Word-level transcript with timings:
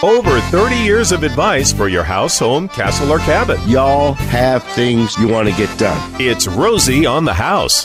Over 0.00 0.38
30 0.38 0.76
years 0.76 1.10
of 1.10 1.24
advice 1.24 1.72
for 1.72 1.88
your 1.88 2.04
house, 2.04 2.38
home, 2.38 2.68
castle, 2.68 3.10
or 3.10 3.18
cabin. 3.18 3.58
Y'all 3.66 4.12
have 4.12 4.62
things 4.62 5.18
you 5.18 5.26
want 5.26 5.48
to 5.48 5.54
get 5.56 5.76
done. 5.76 5.98
It's 6.20 6.46
Rosie 6.46 7.04
on 7.04 7.24
the 7.24 7.34
House. 7.34 7.84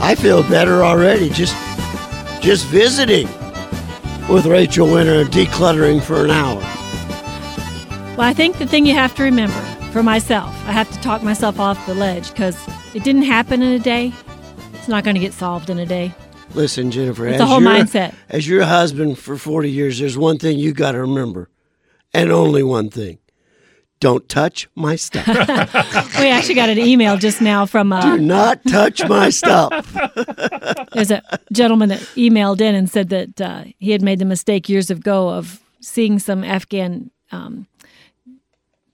I 0.00 0.14
feel 0.14 0.44
better 0.44 0.84
already 0.84 1.30
just 1.30 1.56
just 2.40 2.64
visiting 2.66 3.26
with 4.28 4.46
Rachel 4.46 4.86
Winter 4.86 5.22
and 5.22 5.30
decluttering 5.30 6.00
for 6.00 6.24
an 6.24 6.30
hour. 6.30 6.60
Well, 8.16 8.28
I 8.28 8.34
think 8.34 8.58
the 8.58 8.66
thing 8.68 8.86
you 8.86 8.94
have 8.94 9.16
to 9.16 9.24
remember 9.24 9.71
for 9.92 10.02
myself, 10.02 10.48
I 10.66 10.72
have 10.72 10.90
to 10.90 10.98
talk 11.00 11.22
myself 11.22 11.60
off 11.60 11.84
the 11.86 11.94
ledge 11.94 12.30
because 12.30 12.56
it 12.94 13.04
didn't 13.04 13.22
happen 13.22 13.62
in 13.62 13.72
a 13.72 13.78
day. 13.78 14.12
It's 14.74 14.88
not 14.88 15.04
going 15.04 15.14
to 15.14 15.20
get 15.20 15.32
solved 15.32 15.70
in 15.70 15.78
a 15.78 15.86
day. 15.86 16.12
Listen, 16.54 16.90
Jennifer, 16.90 17.26
It's 17.26 17.36
as 17.36 17.40
a 17.42 17.46
whole 17.46 17.62
your- 17.62 17.70
mindset. 17.70 18.14
As 18.28 18.48
your 18.48 18.64
husband 18.64 19.18
for 19.18 19.36
40 19.36 19.70
years, 19.70 19.98
there's 19.98 20.18
one 20.18 20.38
thing 20.38 20.58
you 20.58 20.72
got 20.72 20.92
to 20.92 21.00
remember, 21.00 21.48
and 22.12 22.30
only 22.32 22.62
one 22.62 22.90
thing. 22.90 23.18
Don't 24.00 24.28
touch 24.28 24.68
my 24.74 24.96
stuff. 24.96 25.26
We 26.18 26.28
actually 26.28 26.54
got 26.54 26.68
an 26.68 26.78
email 26.78 27.16
just 27.16 27.40
now 27.40 27.66
from 27.66 27.90
Do 27.90 27.94
uh, 27.96 28.16
not 28.16 28.60
touch 28.66 29.06
my 29.08 29.30
stuff. 29.30 29.92
there's 30.92 31.10
a 31.10 31.22
gentleman 31.52 31.88
that 31.88 32.00
emailed 32.16 32.60
in 32.60 32.74
and 32.74 32.88
said 32.90 33.08
that 33.10 33.40
uh, 33.40 33.64
he 33.78 33.90
had 33.92 34.02
made 34.02 34.18
the 34.18 34.24
mistake 34.24 34.68
years 34.68 34.90
ago 34.90 35.28
of 35.30 35.60
seeing 35.80 36.18
some 36.18 36.44
Afghan 36.44 37.10
um, 37.32 37.66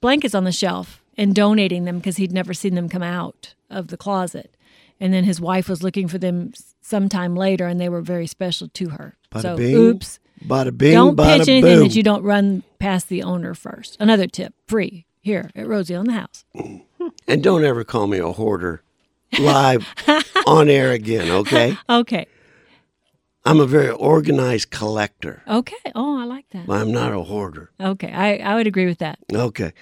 blankets 0.00 0.34
on 0.34 0.44
the 0.44 0.52
shelf 0.52 1.02
and 1.16 1.34
donating 1.34 1.84
them 1.84 1.98
because 1.98 2.16
he'd 2.16 2.32
never 2.32 2.54
seen 2.54 2.74
them 2.74 2.88
come 2.88 3.02
out 3.02 3.54
of 3.70 3.88
the 3.88 3.96
closet. 3.96 4.56
And 5.00 5.12
then 5.12 5.24
his 5.24 5.40
wife 5.40 5.68
was 5.68 5.82
looking 5.82 6.08
for 6.08 6.18
them 6.18 6.52
sometime 6.80 7.36
later, 7.36 7.66
and 7.66 7.80
they 7.80 7.88
were 7.88 8.00
very 8.00 8.26
special 8.26 8.68
to 8.68 8.90
her. 8.90 9.16
Bada 9.30 9.42
so, 9.42 9.56
bing, 9.56 9.74
oops. 9.74 10.18
Bada 10.44 10.76
bing, 10.76 10.94
Don't 10.94 11.16
bada 11.16 11.38
pitch 11.38 11.48
anything 11.48 11.78
boom. 11.78 11.88
that 11.88 11.94
you 11.94 12.02
don't 12.02 12.22
run 12.22 12.62
past 12.78 13.08
the 13.08 13.22
owner 13.22 13.54
first. 13.54 13.96
Another 14.00 14.26
tip, 14.26 14.54
free 14.66 15.06
here 15.20 15.50
at 15.54 15.66
Rosie 15.66 15.94
on 15.94 16.06
the 16.06 16.12
House. 16.12 16.44
And 17.26 17.42
don't 17.42 17.64
ever 17.64 17.84
call 17.84 18.06
me 18.06 18.18
a 18.18 18.32
hoarder 18.32 18.82
live 19.38 19.86
on 20.46 20.68
air 20.68 20.90
again, 20.92 21.30
okay? 21.30 21.76
Okay. 21.88 22.26
I'm 23.48 23.60
a 23.60 23.66
very 23.66 23.88
organized 23.88 24.70
collector. 24.70 25.42
Okay. 25.48 25.74
Oh, 25.94 26.20
I 26.20 26.24
like 26.24 26.50
that. 26.50 26.68
I'm 26.68 26.92
not 26.92 27.14
a 27.14 27.22
hoarder. 27.22 27.70
Okay. 27.80 28.12
I, 28.12 28.36
I 28.36 28.56
would 28.56 28.66
agree 28.66 28.84
with 28.84 28.98
that. 28.98 29.20
Okay. 29.32 29.72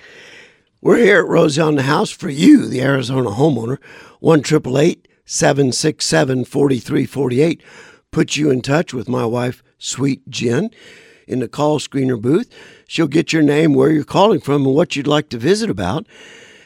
We're 0.81 0.98
here 0.98 1.19
at 1.19 1.27
Rosie 1.27 1.61
on 1.61 1.75
the 1.75 1.83
House 1.83 2.12
for 2.12 2.28
you, 2.28 2.69
the 2.69 2.81
Arizona 2.81 3.31
homeowner. 3.31 3.78
1 4.20 4.44
767 4.44 6.44
4348. 6.44 7.62
Put 8.12 8.37
you 8.37 8.53
in 8.53 8.62
touch 8.62 8.94
with 8.94 9.09
my 9.09 9.25
wife, 9.25 9.64
Sweet 9.78 10.31
Jen, 10.31 10.70
in 11.27 11.41
the 11.41 11.48
call 11.48 11.81
screener 11.81 12.22
booth. 12.22 12.48
She'll 12.87 13.09
get 13.09 13.33
your 13.33 13.42
name, 13.42 13.75
where 13.75 13.91
you're 13.91 14.05
calling 14.05 14.39
from, 14.39 14.64
and 14.64 14.77
what 14.77 14.94
you'd 14.94 15.09
like 15.09 15.28
to 15.31 15.39
visit 15.39 15.70
about. 15.70 16.06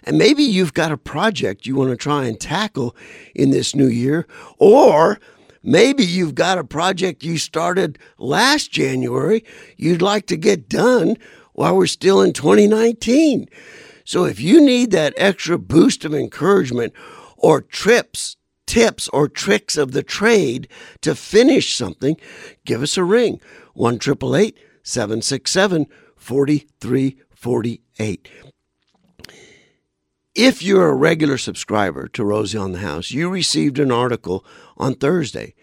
And 0.05 0.19
maybe 0.19 0.43
you've 0.43 0.75
got 0.75 0.93
a 0.93 0.99
project 0.99 1.67
you 1.67 1.77
want 1.77 1.93
to 1.93 1.97
try 1.97 2.27
and 2.27 2.39
tackle 2.39 2.95
in 3.35 3.53
this 3.53 3.75
new 3.75 3.89
year, 3.89 4.27
or 4.59 5.19
maybe 5.63 6.05
you've 6.05 6.35
got 6.35 6.59
a 6.59 6.65
project 6.65 7.25
you 7.25 7.39
started 7.39 7.99
last 8.19 8.71
January 8.71 9.45
you'd 9.77 10.03
like 10.03 10.27
to 10.27 10.37
get 10.37 10.69
done 10.69 11.17
while 11.53 11.77
we're 11.77 11.87
still 11.87 12.23
in 12.23 12.33
2019. 12.33 13.49
So 14.05 14.25
if 14.25 14.41
you 14.41 14.61
need 14.61 14.91
that 14.93 15.15
extra 15.17 15.59
boost 15.59 16.05
of 16.05 16.15
encouragement 16.15 16.93
or 17.37 17.61
trips, 17.61 18.37
tips, 18.67 19.09
or 19.09 19.29
tricks 19.29 19.77
of 19.77 19.91
the 19.93 20.03
trade 20.03 20.69
to 21.03 21.15
finish 21.15 21.77
something, 21.77 22.17
give 22.65 22.83
us 22.83 22.97
a 22.97 23.05
ring 23.05 23.41
1 23.75 24.01
767 24.83 25.87
4348. 26.17 28.50
If 30.35 30.63
you're 30.63 30.89
a 30.89 30.95
regular 30.95 31.39
subscriber 31.39 32.07
to 32.09 32.25
Rosie 32.25 32.57
on 32.57 32.71
the 32.73 32.79
House, 32.79 33.11
you 33.11 33.29
received 33.29 33.81
an 33.81 33.91
article 33.91 34.45
on 34.77 34.95
Thursday. 34.95 35.55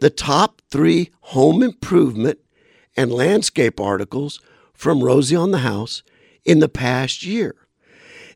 The 0.00 0.10
top 0.10 0.60
three 0.70 1.10
home 1.20 1.62
improvement 1.62 2.38
and 2.98 3.10
landscape 3.10 3.80
articles 3.80 4.40
from 4.74 5.02
Rosie 5.02 5.36
on 5.36 5.52
the 5.52 5.58
House 5.58 6.02
in 6.44 6.58
the 6.58 6.68
past 6.68 7.24
year. 7.24 7.54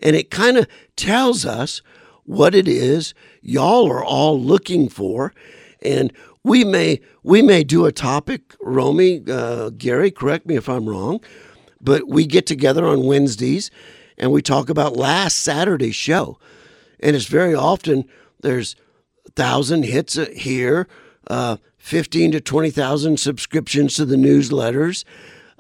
And 0.00 0.16
it 0.16 0.30
kind 0.30 0.56
of 0.56 0.66
tells 0.96 1.44
us 1.44 1.82
what 2.24 2.54
it 2.54 2.66
is 2.66 3.12
y'all 3.42 3.90
are 3.90 4.02
all 4.02 4.40
looking 4.40 4.88
for. 4.88 5.34
And 5.82 6.14
we 6.42 6.64
may 6.64 7.00
we 7.22 7.42
may 7.42 7.62
do 7.62 7.84
a 7.84 7.92
topic, 7.92 8.54
Romy, 8.62 9.22
uh, 9.28 9.69
Gary, 9.70 10.10
correct 10.10 10.46
me 10.46 10.56
if 10.56 10.69
I'm 10.69 10.88
wrong, 10.88 11.20
but 11.80 12.08
we 12.08 12.26
get 12.26 12.46
together 12.46 12.86
on 12.86 13.04
Wednesdays 13.04 13.70
and 14.19 14.33
we 14.33 14.43
talk 14.43 14.69
about 14.69 14.97
last 14.97 15.39
Saturday's 15.41 15.97
show. 15.97 16.39
And 17.00 17.17
it's 17.17 17.27
very 17.27 17.55
often 17.55 18.05
there's 18.41 18.77
thousand 19.34 19.84
hits 19.84 20.15
here, 20.34 20.87
uh, 21.28 21.56
15 21.78 22.33
to 22.33 22.41
20,000 22.41 23.19
subscriptions 23.19 23.95
to 23.97 24.05
the 24.05 24.17
newsletters, 24.17 25.05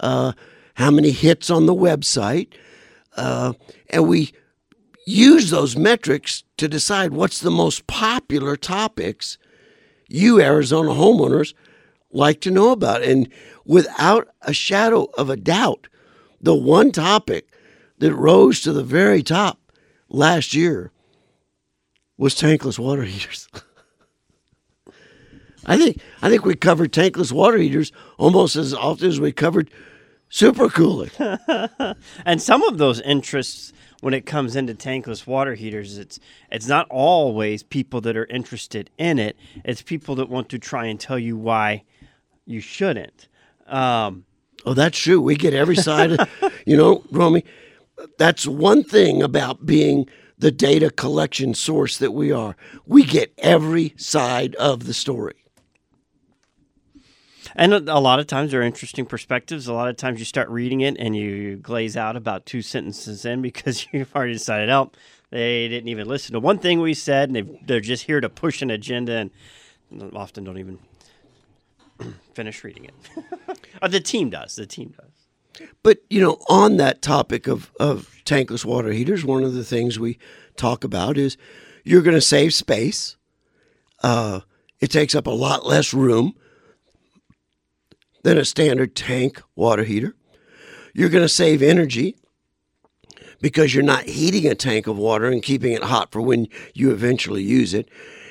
uh, 0.00 0.32
how 0.74 0.90
many 0.90 1.10
hits 1.10 1.50
on 1.50 1.66
the 1.66 1.74
website. 1.74 2.52
Uh, 3.16 3.52
and 3.90 4.08
we 4.08 4.32
use 5.06 5.50
those 5.50 5.76
metrics 5.76 6.44
to 6.56 6.68
decide 6.68 7.12
what's 7.12 7.40
the 7.40 7.50
most 7.50 7.86
popular 7.86 8.56
topics 8.56 9.38
you 10.08 10.40
Arizona 10.40 10.90
homeowners 10.90 11.54
like 12.12 12.40
to 12.42 12.50
know 12.50 12.70
about. 12.70 13.02
And 13.02 13.28
without 13.64 14.28
a 14.42 14.52
shadow 14.52 15.08
of 15.16 15.30
a 15.30 15.36
doubt, 15.36 15.88
the 16.40 16.54
one 16.54 16.92
topic 16.92 17.51
that 18.02 18.14
rose 18.14 18.60
to 18.60 18.72
the 18.72 18.82
very 18.82 19.22
top 19.22 19.60
last 20.08 20.54
year 20.54 20.90
was 22.18 22.34
tankless 22.34 22.76
water 22.76 23.02
heaters. 23.04 23.48
I 25.64 25.76
think 25.76 26.00
I 26.20 26.28
think 26.28 26.44
we 26.44 26.56
covered 26.56 26.92
tankless 26.92 27.30
water 27.30 27.58
heaters 27.58 27.92
almost 28.18 28.56
as 28.56 28.74
often 28.74 29.06
as 29.06 29.20
we 29.20 29.30
covered 29.30 29.70
supercooling. 30.28 31.96
and 32.26 32.42
some 32.42 32.64
of 32.64 32.78
those 32.78 33.00
interests 33.02 33.72
when 34.00 34.14
it 34.14 34.26
comes 34.26 34.56
into 34.56 34.74
tankless 34.74 35.24
water 35.24 35.54
heaters 35.54 35.96
it's 35.96 36.18
it's 36.50 36.66
not 36.66 36.88
always 36.90 37.62
people 37.62 38.00
that 38.00 38.16
are 38.16 38.26
interested 38.26 38.90
in 38.98 39.20
it 39.20 39.36
it's 39.64 39.80
people 39.80 40.16
that 40.16 40.28
want 40.28 40.48
to 40.48 40.58
try 40.58 40.86
and 40.86 40.98
tell 40.98 41.20
you 41.20 41.36
why 41.36 41.84
you 42.46 42.60
shouldn't 42.60 43.28
um, 43.68 44.24
Oh, 44.64 44.74
that's 44.74 44.98
true. 44.98 45.20
We 45.20 45.34
get 45.34 45.54
every 45.54 45.76
side. 45.76 46.12
Of, 46.12 46.28
you 46.66 46.76
know, 46.76 47.02
Romy, 47.10 47.44
that's 48.18 48.46
one 48.46 48.82
thing 48.84 49.22
about 49.22 49.66
being 49.66 50.08
the 50.38 50.50
data 50.50 50.90
collection 50.90 51.54
source 51.54 51.98
that 51.98 52.12
we 52.12 52.32
are. 52.32 52.56
We 52.86 53.04
get 53.04 53.32
every 53.38 53.94
side 53.96 54.54
of 54.56 54.86
the 54.86 54.94
story. 54.94 55.34
and 57.56 57.72
a, 57.74 57.98
lot 57.98 58.18
of 58.18 58.26
times 58.26 58.50
they're 58.50 58.62
interesting 58.62 59.04
perspectives 59.06 59.66
a 59.66 59.72
lot 59.72 59.88
of 59.88 59.96
times 59.96 60.18
you 60.18 60.24
start 60.24 60.48
reading 60.48 60.80
it 60.80 60.96
and 60.98 61.16
you 61.16 61.56
glaze 61.56 61.96
out 61.96 62.16
about 62.16 62.46
two 62.46 62.62
sentences 62.62 63.24
in 63.24 63.42
because 63.42 63.86
you've 63.92 64.14
already 64.14 64.32
decided 64.32 64.70
oh 64.70 64.90
they 65.30 65.68
didn't 65.68 65.88
even 65.88 66.08
listen 66.08 66.32
to 66.32 66.40
one 66.40 66.58
thing 66.58 66.80
we 66.80 66.94
said 66.94 67.30
and 67.30 67.58
they're 67.66 67.80
just 67.80 68.04
here 68.04 68.20
to 68.20 68.28
push 68.28 68.62
an 68.62 68.70
agenda 68.70 69.12
and 69.90 70.16
often 70.16 70.44
don't 70.44 70.58
even 70.58 70.78
finish 72.34 72.64
reading 72.64 72.86
it 72.86 72.94
uh, 73.82 73.88
the 73.88 74.00
team 74.00 74.30
does 74.30 74.56
the 74.56 74.66
team 74.66 74.94
does 74.98 75.11
But 75.82 75.98
you 76.08 76.20
know, 76.20 76.38
on 76.48 76.76
that 76.78 77.02
topic 77.02 77.46
of 77.46 77.72
of 77.78 78.10
tankless 78.24 78.64
water 78.64 78.92
heaters, 78.92 79.24
one 79.24 79.44
of 79.44 79.54
the 79.54 79.64
things 79.64 79.98
we 79.98 80.18
talk 80.56 80.84
about 80.84 81.16
is 81.18 81.36
you're 81.84 82.02
going 82.02 82.14
to 82.14 82.20
save 82.20 82.54
space. 82.54 83.16
Uh, 84.02 84.40
it 84.80 84.90
takes 84.90 85.14
up 85.14 85.26
a 85.26 85.30
lot 85.30 85.66
less 85.66 85.94
room 85.94 86.34
than 88.22 88.38
a 88.38 88.44
standard 88.44 88.94
tank 88.94 89.42
water 89.54 89.84
heater. 89.84 90.14
You're 90.94 91.08
going 91.08 91.24
to 91.24 91.28
save 91.28 91.62
energy 91.62 92.16
because 93.40 93.74
you're 93.74 93.82
not 93.84 94.04
heating 94.04 94.50
a 94.50 94.54
tank 94.54 94.86
of 94.86 94.98
water 94.98 95.26
and 95.26 95.42
keeping 95.42 95.72
it 95.72 95.82
hot 95.82 96.12
for 96.12 96.20
when 96.20 96.48
you 96.74 96.90
eventually 96.90 97.42
use 97.42 97.74
it. 97.74 97.88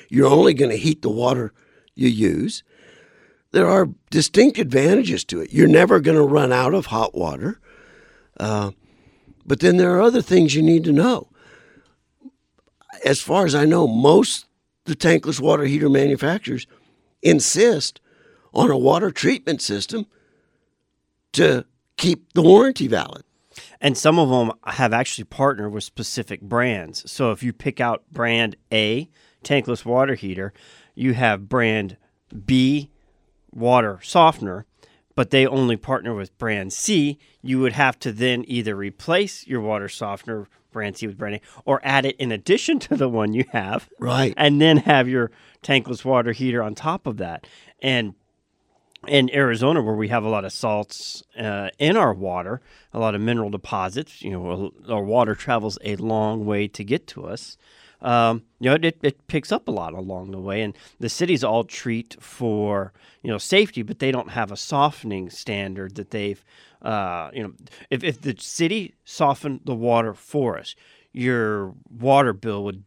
You're 0.08 0.30
only 0.30 0.54
going 0.54 0.70
to 0.70 0.76
heat 0.76 1.02
the 1.02 1.10
water 1.10 1.52
you 1.94 2.08
use 2.08 2.62
there 3.52 3.68
are 3.68 3.88
distinct 4.10 4.58
advantages 4.58 5.24
to 5.24 5.40
it. 5.40 5.52
You're 5.52 5.68
never 5.68 6.00
going 6.00 6.16
to 6.16 6.22
run 6.22 6.52
out 6.52 6.74
of 6.74 6.86
hot 6.86 7.14
water. 7.14 7.60
Uh, 8.40 8.72
but 9.46 9.60
then 9.60 9.76
there 9.76 9.94
are 9.94 10.02
other 10.02 10.22
things 10.22 10.54
you 10.54 10.62
need 10.62 10.84
to 10.84 10.92
know. 10.92 11.28
As 13.04 13.20
far 13.20 13.44
as 13.44 13.54
I 13.54 13.64
know, 13.64 13.86
most 13.86 14.46
the 14.84 14.96
tankless 14.96 15.40
water 15.40 15.64
heater 15.64 15.88
manufacturers 15.88 16.66
insist 17.22 18.00
on 18.52 18.70
a 18.70 18.76
water 18.76 19.10
treatment 19.10 19.62
system 19.62 20.06
to 21.32 21.64
keep 21.96 22.32
the 22.32 22.42
warranty 22.42 22.88
valid. 22.88 23.22
And 23.80 23.98
some 23.98 24.18
of 24.18 24.28
them 24.28 24.52
have 24.64 24.92
actually 24.92 25.24
partnered 25.24 25.72
with 25.72 25.84
specific 25.84 26.40
brands. 26.40 27.10
So 27.10 27.32
if 27.32 27.42
you 27.42 27.52
pick 27.52 27.80
out 27.80 28.04
brand 28.10 28.56
A, 28.72 29.10
tankless 29.44 29.84
water 29.84 30.14
heater, 30.14 30.52
you 30.94 31.14
have 31.14 31.48
brand 31.48 31.96
B, 32.46 32.91
water 33.52 34.00
softener, 34.02 34.66
but 35.14 35.30
they 35.30 35.46
only 35.46 35.76
partner 35.76 36.14
with 36.14 36.36
brand 36.38 36.72
C, 36.72 37.18
you 37.42 37.60
would 37.60 37.72
have 37.74 37.98
to 38.00 38.12
then 38.12 38.44
either 38.46 38.74
replace 38.74 39.46
your 39.46 39.60
water 39.60 39.88
softener 39.88 40.48
brand 40.72 40.96
C 40.96 41.06
with 41.06 41.18
brand 41.18 41.36
A 41.36 41.40
or 41.64 41.80
add 41.84 42.06
it 42.06 42.16
in 42.16 42.32
addition 42.32 42.78
to 42.80 42.96
the 42.96 43.08
one 43.08 43.34
you 43.34 43.44
have. 43.52 43.88
Right. 43.98 44.34
And 44.36 44.60
then 44.60 44.78
have 44.78 45.08
your 45.08 45.30
tankless 45.62 46.04
water 46.04 46.32
heater 46.32 46.62
on 46.62 46.74
top 46.74 47.06
of 47.06 47.18
that. 47.18 47.46
And 47.80 48.14
in 49.06 49.34
Arizona, 49.34 49.82
where 49.82 49.94
we 49.94 50.08
have 50.08 50.24
a 50.24 50.28
lot 50.28 50.44
of 50.44 50.52
salts 50.52 51.22
uh, 51.38 51.70
in 51.78 51.96
our 51.96 52.14
water, 52.14 52.60
a 52.92 53.00
lot 53.00 53.14
of 53.14 53.20
mineral 53.20 53.50
deposits, 53.50 54.22
you 54.22 54.30
know, 54.30 54.72
our 54.88 55.02
water 55.02 55.34
travels 55.34 55.76
a 55.84 55.96
long 55.96 56.46
way 56.46 56.68
to 56.68 56.84
get 56.84 57.06
to 57.08 57.26
us. 57.26 57.56
Um, 58.02 58.42
you 58.60 58.68
know, 58.68 58.76
it, 58.82 58.98
it 59.02 59.26
picks 59.28 59.52
up 59.52 59.68
a 59.68 59.70
lot 59.70 59.94
along 59.94 60.32
the 60.32 60.38
way, 60.40 60.60
and 60.62 60.74
the 61.00 61.08
cities 61.08 61.42
all 61.44 61.64
treat 61.64 62.16
for 62.20 62.92
you 63.22 63.30
know 63.30 63.38
safety, 63.38 63.82
but 63.82 64.00
they 64.00 64.10
don't 64.10 64.30
have 64.30 64.50
a 64.50 64.56
softening 64.56 65.30
standard 65.30 65.94
that 65.94 66.10
they've, 66.10 66.44
uh, 66.82 67.30
you 67.32 67.42
know, 67.44 67.52
if 67.90 68.02
if 68.02 68.20
the 68.20 68.34
city 68.38 68.94
softened 69.04 69.60
the 69.64 69.74
water 69.74 70.14
for 70.14 70.58
us, 70.58 70.74
your 71.12 71.74
water 71.96 72.32
bill 72.32 72.64
would 72.64 72.82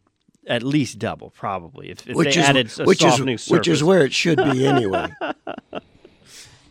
at 0.48 0.62
least 0.62 1.00
double 1.00 1.32
probably 1.32 1.90
if, 1.90 2.08
if 2.08 2.16
which 2.16 2.36
they 2.36 2.42
is 2.42 2.48
added 2.48 2.72
a 2.80 2.84
which 2.84 3.00
softening 3.00 3.36
is 3.36 3.48
which 3.48 3.68
is 3.68 3.84
where 3.84 4.04
it 4.06 4.14
should 4.14 4.38
be 4.38 4.68
anyway. 4.76 5.08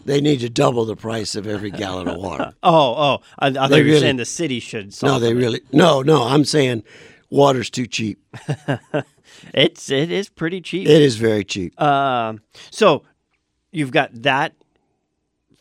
they 0.05 0.21
need 0.21 0.41
to 0.41 0.51
double 0.51 0.85
the 0.85 0.97
price 0.97 1.35
of 1.35 1.47
every 1.47 1.71
gallon 1.71 2.09
of 2.09 2.19
water. 2.19 2.53
Oh, 2.63 2.95
oh! 2.95 3.19
I, 3.39 3.49
I 3.49 3.53
thought 3.53 3.71
They 3.71 3.79
you 3.79 3.83
were 3.85 3.89
really- 3.89 4.01
saying 4.01 4.17
the 4.17 4.25
city 4.25 4.61
should. 4.61 4.95
No, 5.03 5.19
they 5.19 5.35
really 5.35 5.63
no, 5.73 6.03
no. 6.03 6.25
I'm 6.25 6.45
saying 6.45 6.83
water's 7.35 7.71
too 7.71 7.87
cheap. 7.87 8.19
It's 9.53 9.91
it 9.91 10.11
is 10.11 10.29
pretty 10.29 10.61
cheap. 10.61 10.89
It 10.89 11.03
is 11.03 11.17
very 11.17 11.45
cheap. 11.45 11.81
Um, 11.81 12.41
so 12.71 13.03
you've 13.73 13.91
got 13.91 14.11
that 14.23 14.55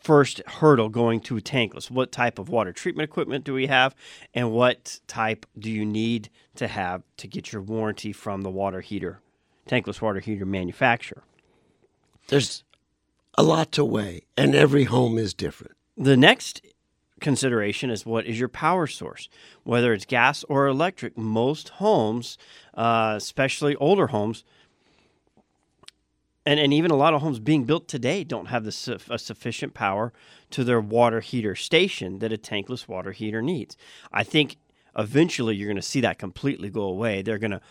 first 0.02 0.42
hurdle 0.46 0.88
going 0.88 1.20
to 1.20 1.36
tankless. 1.36 1.90
What 1.90 2.12
type 2.12 2.38
of 2.38 2.48
water 2.48 2.72
treatment 2.72 3.08
equipment 3.08 3.44
do 3.44 3.54
we 3.54 3.66
have, 3.66 3.94
and 4.34 4.52
what 4.52 5.00
type 5.06 5.46
do 5.58 5.70
you 5.70 5.84
need 5.84 6.28
to 6.56 6.68
have 6.68 7.02
to 7.18 7.26
get 7.26 7.52
your 7.52 7.62
warranty 7.62 8.12
from 8.12 8.42
the 8.42 8.50
water 8.50 8.80
heater, 8.80 9.20
tankless 9.66 10.00
water 10.00 10.20
heater 10.20 10.46
manufacturer? 10.46 11.24
There's 12.28 12.64
a 13.36 13.42
lot 13.42 13.72
to 13.72 13.84
weigh, 13.84 14.22
and 14.36 14.54
every 14.54 14.84
home 14.84 15.18
is 15.18 15.34
different. 15.34 15.74
The 15.96 16.16
next 16.16 16.60
consideration 17.24 17.90
is 17.90 18.06
what 18.06 18.26
is 18.26 18.38
your 18.38 18.48
power 18.48 18.86
source, 18.86 19.28
whether 19.64 19.92
it's 19.92 20.04
gas 20.04 20.44
or 20.44 20.68
electric. 20.68 21.18
Most 21.18 21.70
homes, 21.70 22.38
uh, 22.74 23.14
especially 23.16 23.74
older 23.76 24.08
homes, 24.08 24.44
and, 26.46 26.60
and 26.60 26.72
even 26.72 26.90
a 26.90 26.96
lot 26.96 27.14
of 27.14 27.22
homes 27.22 27.40
being 27.40 27.64
built 27.64 27.88
today 27.88 28.22
don't 28.22 28.46
have 28.46 28.64
the 28.64 29.00
a 29.10 29.18
sufficient 29.18 29.74
power 29.74 30.12
to 30.50 30.62
their 30.62 30.80
water 30.80 31.20
heater 31.20 31.56
station 31.56 32.18
that 32.18 32.32
a 32.32 32.36
tankless 32.36 32.86
water 32.86 33.12
heater 33.12 33.42
needs. 33.42 33.76
I 34.12 34.22
think 34.22 34.58
eventually 34.96 35.56
you're 35.56 35.68
going 35.68 35.76
to 35.76 35.82
see 35.82 36.02
that 36.02 36.18
completely 36.18 36.68
go 36.68 36.82
away. 36.82 37.22
They're 37.22 37.38
going 37.38 37.50
to 37.50 37.62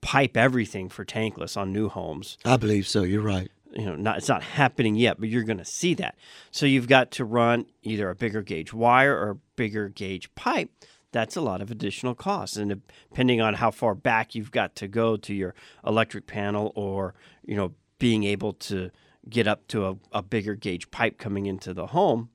pipe 0.00 0.36
everything 0.36 0.88
for 0.88 1.04
tankless 1.04 1.56
on 1.56 1.72
new 1.72 1.88
homes 1.88 2.38
I 2.44 2.56
believe 2.56 2.86
so. 2.86 3.02
You're 3.02 3.22
right. 3.22 3.50
You 3.72 3.84
know 3.84 3.96
not 3.96 4.18
it's 4.18 4.28
not 4.28 4.42
happening 4.42 4.94
yet 4.96 5.18
but 5.18 5.28
you're 5.28 5.42
going 5.42 5.58
to 5.58 5.64
see 5.64 5.94
that. 5.94 6.16
So 6.50 6.66
you've 6.66 6.88
got 6.88 7.10
to 7.12 7.24
run 7.24 7.66
either 7.82 8.08
a 8.10 8.14
bigger 8.14 8.42
gauge 8.42 8.72
wire 8.72 9.16
or 9.16 9.30
a 9.30 9.36
bigger 9.56 9.88
gauge 9.88 10.34
pipe. 10.34 10.70
That's 11.12 11.36
a 11.36 11.40
lot 11.40 11.62
of 11.62 11.70
additional 11.70 12.14
costs 12.14 12.56
and 12.56 12.82
depending 13.10 13.40
on 13.40 13.54
how 13.54 13.70
far 13.70 13.94
back 13.94 14.34
you've 14.34 14.50
got 14.50 14.74
to 14.76 14.88
go 14.88 15.16
to 15.16 15.34
your 15.34 15.54
electric 15.86 16.26
panel 16.26 16.72
or 16.74 17.14
you 17.44 17.56
know 17.56 17.72
being 17.98 18.24
able 18.24 18.52
to 18.52 18.90
get 19.28 19.48
up 19.48 19.66
to 19.68 19.86
a, 19.86 19.96
a 20.12 20.22
bigger 20.22 20.54
gauge 20.54 20.90
pipe 20.90 21.18
coming 21.18 21.46
into 21.46 21.72
the 21.74 21.88
home 21.88 22.28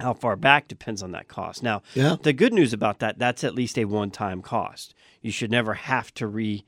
how 0.00 0.12
far 0.12 0.34
back 0.34 0.66
depends 0.66 1.00
on 1.02 1.12
that 1.12 1.28
cost. 1.28 1.62
Now 1.62 1.82
Yeah. 1.94 2.16
the 2.20 2.32
good 2.32 2.52
news 2.52 2.72
about 2.72 2.98
that 2.98 3.18
that's 3.18 3.44
at 3.44 3.54
least 3.54 3.78
a 3.78 3.84
one-time 3.84 4.42
cost. 4.42 4.94
You 5.20 5.30
should 5.30 5.50
never 5.50 5.74
have 5.74 6.12
to 6.14 6.26
re 6.26 6.64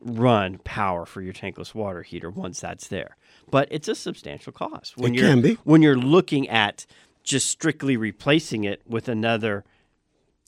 run 0.00 0.58
power 0.58 1.06
for 1.06 1.22
your 1.22 1.32
tankless 1.32 1.74
water 1.74 2.02
heater 2.02 2.28
once 2.30 2.60
that's 2.60 2.88
there 2.88 3.16
but 3.50 3.68
it's 3.70 3.88
a 3.88 3.94
substantial 3.94 4.52
cost 4.52 4.96
when 4.96 5.14
It 5.14 5.18
you're 5.20 5.28
can 5.30 5.40
be. 5.42 5.58
when 5.64 5.82
you're 5.82 5.96
looking 5.98 6.48
at 6.48 6.86
just 7.22 7.48
strictly 7.48 7.96
replacing 7.96 8.64
it 8.64 8.82
with 8.86 9.08
another 9.08 9.64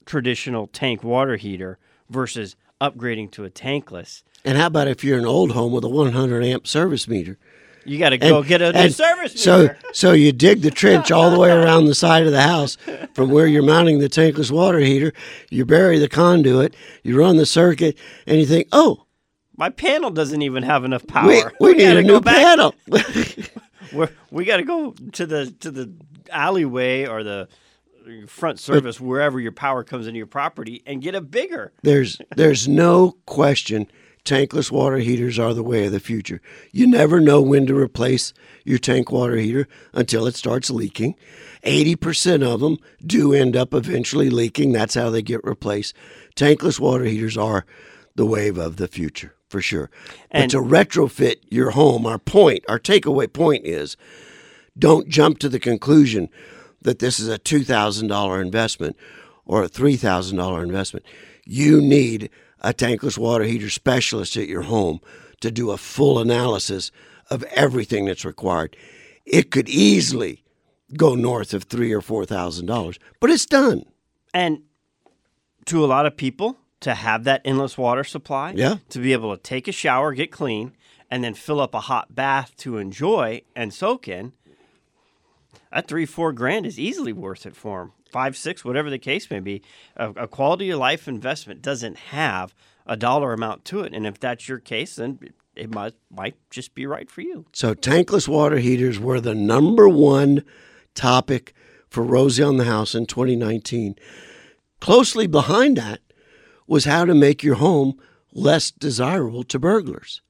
traditional 0.04 0.66
tank 0.69 1.02
water 1.02 1.37
heater 1.37 1.78
versus 2.08 2.56
upgrading 2.81 3.31
to 3.32 3.44
a 3.44 3.50
tankless 3.50 4.22
And 4.44 4.56
how 4.58 4.66
about 4.66 4.87
if 4.88 5.02
you're 5.02 5.19
an 5.19 5.26
old 5.26 5.52
home 5.52 5.72
with 5.72 5.84
a 5.84 5.88
100 5.88 6.44
amp 6.44 6.66
service 6.66 7.08
meter? 7.08 7.38
you 7.84 7.98
got 8.00 8.08
to 8.10 8.19
go 8.19 8.38
And- 8.38 8.46
get 8.48 8.60
a 8.62 8.72
new 8.72 8.90
service 8.90 9.40
So, 9.40 9.62
meter. 9.62 9.78
so 9.92 10.12
you 10.12 10.32
dig 10.32 10.60
the 10.62 10.70
trench 10.72 11.10
all 11.12 11.31
the 11.31 11.38
way 11.38 11.50
around 11.50 11.84
the 11.87 11.94
side 11.94 12.26
of 12.26 12.32
the 12.32 12.42
house 12.42 12.76
from 13.14 13.31
where 13.31 13.46
you're 13.46 13.62
mounting 13.62 14.00
the 14.00 14.08
tankless 14.08 14.50
water 14.50 14.81
heater. 14.81 15.12
You 15.50 15.64
bury 15.64 15.99
the 16.00 16.08
conduit, 16.08 16.75
you 17.04 17.16
run 17.19 17.37
the 17.37 17.46
circuit, 17.46 17.96
and 18.26 18.38
you 18.40 18.44
think, 18.46 18.66
oh, 18.72 19.06
my 19.56 19.70
panel 19.70 20.11
doesn't 20.11 20.43
even 20.43 20.62
have 20.62 20.85
enough 20.85 21.06
power 21.06 21.29
we, 21.29 21.43
we 21.61 21.75
need 21.75 21.97
a 21.97 22.03
new 22.03 22.20
back- 22.20 22.37
panel. 22.37 22.75
We're, 23.93 24.11
we 24.31 24.44
got 24.44 24.56
to 24.56 24.64
go 24.64 24.93
to 25.12 25.26
the 25.26 25.50
to 25.61 25.70
the 25.70 25.93
alleyway 26.31 27.06
or 27.06 27.23
the 27.23 27.49
front 28.26 28.61
service 28.61 29.00
wherever 29.00 29.41
your 29.41 29.53
power 29.53 29.82
comes 29.82 30.06
into 30.06 30.19
your 30.19 30.26
property 30.26 30.82
and 30.87 31.03
get 31.03 31.14
a 31.14 31.20
bigger. 31.20 31.73
there's 31.82 32.20
there's 32.37 32.69
no 32.69 33.17
question 33.26 33.88
tankless 34.25 34.70
water 34.70 34.99
heaters 34.99 35.38
are 35.38 35.55
the 35.55 35.62
way 35.62 35.87
of 35.87 35.93
the 35.93 36.00
future. 36.00 36.43
You 36.73 36.87
never 36.88 37.20
know 37.20 37.41
when 37.41 37.64
to 37.67 37.76
replace 37.79 38.35
your 38.64 38.79
tank 38.79 39.12
water 39.12 39.37
heater 39.37 39.69
until 39.93 40.26
it 40.26 40.35
starts 40.35 40.69
leaking. 40.69 41.14
80% 41.62 42.43
of 42.43 42.59
them 42.61 42.79
do 43.05 43.32
end 43.32 43.56
up 43.56 43.73
eventually 43.73 44.29
leaking. 44.29 44.73
That's 44.73 44.94
how 44.94 45.11
they 45.11 45.23
get 45.23 45.44
replaced. 45.44 45.94
Tankless 46.35 46.81
water 46.81 47.05
heaters 47.05 47.37
are 47.38 47.64
the 48.17 48.26
wave 48.26 48.59
of 48.59 48.76
the 48.76 48.88
future 48.88 49.36
for 49.56 49.62
sure. 49.62 49.91
And- 50.31 50.53
but 50.53 50.58
to 50.58 50.62
retrofit 50.62 51.37
your 51.49 51.70
home, 51.70 52.05
our 52.05 52.19
point, 52.19 52.62
our 52.69 52.79
takeaway 52.79 53.32
point 53.32 53.64
is 53.67 53.97
don't 54.79 55.08
jump 55.08 55.38
to 55.38 55.49
the 55.49 55.58
conclusion 55.58 56.29
that 56.82 56.99
this 56.99 57.19
is 57.19 57.29
a 57.29 57.38
$2,000 57.38 58.43
investment 58.43 58.97
or 59.47 59.62
a 59.62 59.69
$3,000 59.69 60.62
investment. 60.62 61.06
You 61.47 61.81
need 61.81 62.29
a 62.61 62.75
tankless 62.75 63.17
water 63.17 63.44
heater 63.44 63.70
specialist 63.70 64.37
at 64.37 64.47
your 64.47 64.62
home 64.62 65.00
to 65.40 65.50
do 65.50 65.71
a 65.71 65.78
full 65.78 66.19
analysis 66.19 66.90
of 67.30 67.42
everything 67.45 68.04
that's 68.04 68.26
required. 68.26 68.76
It 69.25 69.50
could 69.50 69.71
easily 69.71 70.45
go 70.99 71.14
north 71.14 71.54
of 71.54 71.64
three 71.64 71.92
or 71.92 72.02
four 72.02 72.26
thousand 72.26 72.66
dollars, 72.66 72.99
but 73.21 73.30
it's 73.30 73.47
done. 73.47 73.85
And 74.35 74.59
to 75.64 75.83
a 75.83 75.87
lot 75.87 76.04
of 76.04 76.14
people, 76.16 76.59
to 76.87 76.95
have 76.95 77.25
that 77.25 77.40
endless 77.45 77.76
water 77.76 78.05
supply, 78.05 78.52
Yeah. 78.57 78.76
to 78.90 79.00
be 79.00 79.12
able 79.12 79.37
to 79.37 79.43
take 79.43 79.66
a 79.66 79.73
shower, 79.73 80.14
get 80.14 80.31
clean, 80.31 80.71
and 81.11 81.25
then 81.25 81.35
fill 81.35 81.61
up 81.61 81.75
a 81.75 81.81
hot 81.81 82.14
bath 82.14 82.57
to 82.59 82.78
enjoy 82.78 83.43
and 83.57 83.75
soak 83.75 84.07
in, 84.07 84.33
that 85.73 85.88
three, 85.88 86.07
four 86.07 86.33
grand 86.33 86.64
is 86.64 86.78
easily 86.78 87.12
worth 87.12 87.45
it 87.45 87.57
for 87.57 87.81
them. 87.81 87.93
Five, 88.12 88.37
six, 88.37 88.64
whatever 88.64 88.88
the 88.88 89.00
case 89.00 89.28
may 89.31 89.40
be. 89.40 89.62
A, 89.97 90.11
a 90.11 90.28
quality 90.28 90.71
of 90.71 90.78
life 90.78 91.09
investment 91.09 91.61
doesn't 91.61 91.97
have 91.99 92.55
a 92.87 92.97
dollar 92.97 93.33
amount 93.33 93.64
to 93.66 93.81
it. 93.81 93.93
And 93.93 94.07
if 94.07 94.21
that's 94.21 94.49
your 94.49 94.61
case, 94.61 94.95
then 94.95 95.19
it, 95.21 95.35
it 95.57 95.75
might, 95.75 95.95
might 96.09 96.37
just 96.50 96.73
be 96.73 96.87
right 96.87 97.11
for 97.11 97.21
you. 97.21 97.47
So 97.52 97.75
tankless 97.75 98.28
water 98.28 98.59
heaters 98.59 99.00
were 99.00 99.21
the 99.21 99.35
number 99.35 99.88
one 99.88 100.45
topic 100.95 101.52
for 101.88 102.05
Rosie 102.05 102.45
on 102.45 102.59
the 102.59 102.64
House 102.64 102.95
in 102.95 103.07
2019. 103.07 103.97
Closely 104.81 105.26
behind 105.26 105.76
that 105.78 106.00
was 106.66 106.85
how 106.85 107.04
to 107.04 107.14
make 107.14 107.42
your 107.42 107.56
home 107.56 107.99
less 108.32 108.70
desirable 108.70 109.44
to 109.44 109.58
burglars. 109.58 110.20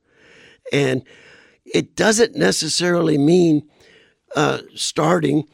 And 0.72 1.02
it 1.64 1.96
doesn't 1.96 2.36
necessarily 2.36 3.18
mean 3.18 3.68
uh, 4.34 4.60
starting 4.74 5.48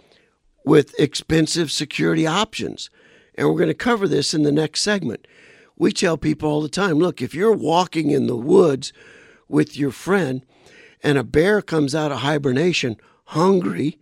with 0.65 0.99
expensive 0.99 1.71
security 1.71 2.27
options. 2.27 2.91
And 3.35 3.49
we're 3.49 3.57
going 3.57 3.69
to 3.69 3.75
cover 3.75 4.07
this 4.07 4.35
in 4.35 4.43
the 4.43 4.53
next 4.53 4.83
segment. 4.83 5.27
We 5.77 5.93
tell 5.93 6.17
people 6.17 6.49
all 6.51 6.61
the 6.61 6.69
time 6.69 6.99
look, 6.99 7.23
if 7.23 7.35
you're 7.35 7.53
walking 7.53 8.11
in 8.11 8.27
the 8.27 8.37
woods 8.37 8.93
with 9.49 9.77
your 9.77 9.91
friend 9.91 10.45
and 11.03 11.19
a 11.19 11.25
bear 11.25 11.63
comes 11.63 11.95
out 11.95 12.13
of 12.13 12.19
hibernation 12.19 12.97
hungry, 13.27 13.99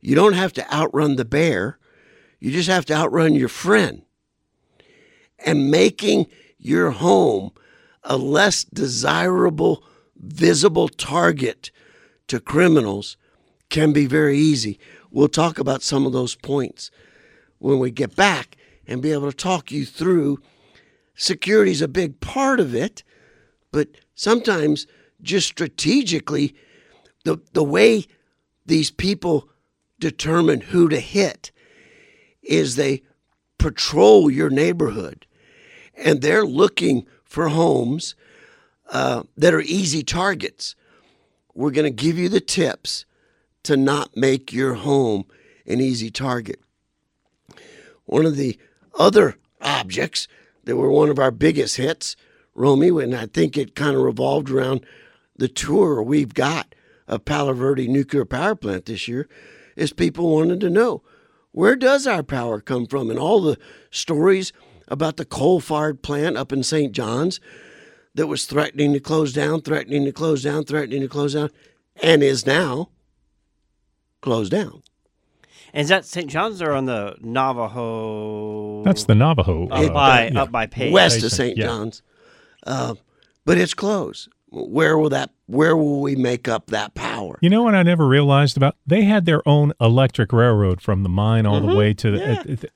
you 0.00 0.14
don't 0.14 0.32
have 0.32 0.52
to 0.54 0.74
outrun 0.74 1.16
the 1.16 1.24
bear. 1.24 1.78
You 2.40 2.50
just 2.52 2.68
have 2.68 2.84
to 2.86 2.94
outrun 2.94 3.34
your 3.34 3.48
friend. 3.48 4.02
And 5.44 5.70
making 5.70 6.26
your 6.58 6.90
home 6.90 7.52
a 8.02 8.16
less 8.16 8.64
desirable, 8.64 9.82
visible 10.16 10.88
target 10.88 11.70
to 12.28 12.40
criminals 12.40 13.16
can 13.68 13.92
be 13.92 14.06
very 14.06 14.38
easy. 14.38 14.78
We'll 15.10 15.28
talk 15.28 15.58
about 15.58 15.82
some 15.82 16.06
of 16.06 16.12
those 16.12 16.34
points 16.34 16.90
when 17.58 17.78
we 17.78 17.90
get 17.90 18.16
back 18.16 18.56
and 18.86 19.02
be 19.02 19.12
able 19.12 19.30
to 19.30 19.36
talk 19.36 19.70
you 19.70 19.84
through. 19.84 20.40
Security 21.14 21.72
is 21.72 21.82
a 21.82 21.88
big 21.88 22.20
part 22.20 22.60
of 22.60 22.74
it, 22.74 23.02
but 23.72 23.88
sometimes 24.14 24.86
just 25.22 25.48
strategically, 25.48 26.54
the, 27.24 27.38
the 27.52 27.64
way 27.64 28.06
these 28.66 28.90
people 28.90 29.48
determine 29.98 30.60
who 30.60 30.88
to 30.88 31.00
hit 31.00 31.50
is 32.42 32.76
they 32.76 33.02
patrol 33.58 34.30
your 34.30 34.50
neighborhood 34.50 35.25
and 35.96 36.20
they're 36.20 36.44
looking 36.44 37.06
for 37.24 37.48
homes 37.48 38.14
uh, 38.90 39.24
that 39.36 39.54
are 39.54 39.60
easy 39.60 40.02
targets. 40.02 40.74
We're 41.54 41.70
going 41.70 41.90
to 41.90 42.04
give 42.04 42.18
you 42.18 42.28
the 42.28 42.40
tips 42.40 43.04
to 43.64 43.76
not 43.76 44.16
make 44.16 44.52
your 44.52 44.74
home 44.74 45.24
an 45.66 45.80
easy 45.80 46.10
target. 46.10 46.60
One 48.04 48.24
of 48.24 48.36
the 48.36 48.58
other 48.98 49.36
objects 49.60 50.28
that 50.64 50.76
were 50.76 50.90
one 50.90 51.08
of 51.08 51.18
our 51.18 51.30
biggest 51.30 51.76
hits, 51.76 52.16
Romy, 52.54 52.88
and 52.88 53.14
I 53.14 53.26
think 53.26 53.56
it 53.56 53.74
kind 53.74 53.96
of 53.96 54.02
revolved 54.02 54.50
around 54.50 54.84
the 55.36 55.48
tour 55.48 56.02
we've 56.02 56.34
got 56.34 56.74
of 57.08 57.24
Palo 57.24 57.52
Verde 57.52 57.88
Nuclear 57.88 58.24
Power 58.24 58.54
Plant 58.54 58.86
this 58.86 59.08
year, 59.08 59.28
is 59.76 59.92
people 59.92 60.34
wanted 60.34 60.60
to 60.60 60.70
know 60.70 61.02
where 61.52 61.76
does 61.76 62.06
our 62.06 62.22
power 62.22 62.60
come 62.60 62.86
from? 62.86 63.10
And 63.10 63.18
all 63.18 63.40
the 63.40 63.58
stories 63.90 64.52
about 64.88 65.16
the 65.16 65.24
coal 65.24 65.60
fired 65.60 66.02
plant 66.02 66.36
up 66.36 66.52
in 66.52 66.62
St. 66.62 66.92
John's 66.92 67.40
that 68.14 68.26
was 68.26 68.46
threatening 68.46 68.92
to 68.92 69.00
close 69.00 69.32
down, 69.32 69.60
threatening 69.60 70.04
to 70.04 70.12
close 70.12 70.42
down, 70.42 70.64
threatening 70.64 71.02
to 71.02 71.08
close 71.08 71.34
down, 71.34 71.50
and 72.02 72.22
is 72.22 72.46
now 72.46 72.90
closed 74.22 74.52
down. 74.52 74.82
And 75.74 75.82
is 75.82 75.88
that 75.90 76.04
St. 76.06 76.28
John's 76.30 76.62
or 76.62 76.72
on 76.72 76.86
the 76.86 77.16
Navajo? 77.20 78.82
That's 78.84 79.04
the 79.04 79.14
Navajo. 79.14 79.68
up 79.68 79.90
uh, 79.90 79.92
by 79.92 80.28
yeah. 80.28 80.42
up 80.42 80.50
by 80.50 80.66
Page. 80.66 80.92
West 80.92 81.22
of 81.22 81.32
St. 81.32 81.56
yeah. 81.56 81.66
John's. 81.66 82.02
Uh, 82.66 82.94
but 83.44 83.58
it's 83.58 83.74
closed. 83.74 84.28
Where 84.50 84.96
will 84.96 85.10
that? 85.10 85.30
Where 85.46 85.76
will 85.76 86.00
we 86.00 86.16
make 86.16 86.48
up 86.48 86.68
that 86.68 86.94
power? 86.94 87.38
You 87.42 87.50
know 87.50 87.62
what 87.62 87.74
I 87.74 87.82
never 87.82 88.06
realized 88.08 88.56
about? 88.56 88.76
They 88.86 89.04
had 89.04 89.26
their 89.26 89.46
own 89.46 89.72
electric 89.80 90.32
railroad 90.32 90.80
from 90.80 91.02
the 91.02 91.08
mine 91.08 91.44
all 91.44 91.60
the 91.60 91.74
way 91.74 91.92
to 91.94 92.10
the. 92.10 92.18
Yeah. 92.18 92.42
it- 92.46 92.64
it- 92.64 92.72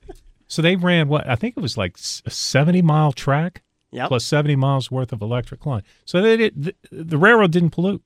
so 0.50 0.60
they 0.60 0.76
ran 0.76 1.08
what 1.08 1.26
I 1.26 1.36
think 1.36 1.56
it 1.56 1.60
was 1.60 1.78
like 1.78 1.96
a 2.26 2.30
seventy 2.30 2.82
mile 2.82 3.12
track 3.12 3.62
Yep. 3.92 4.08
plus 4.08 4.24
seventy 4.26 4.54
miles 4.56 4.90
worth 4.90 5.12
of 5.12 5.22
electric 5.22 5.64
line. 5.64 5.82
So 6.04 6.20
they 6.20 6.36
did, 6.36 6.62
the, 6.62 6.74
the 6.92 7.16
railroad 7.18 7.50
didn't 7.52 7.70
pollute. 7.70 8.02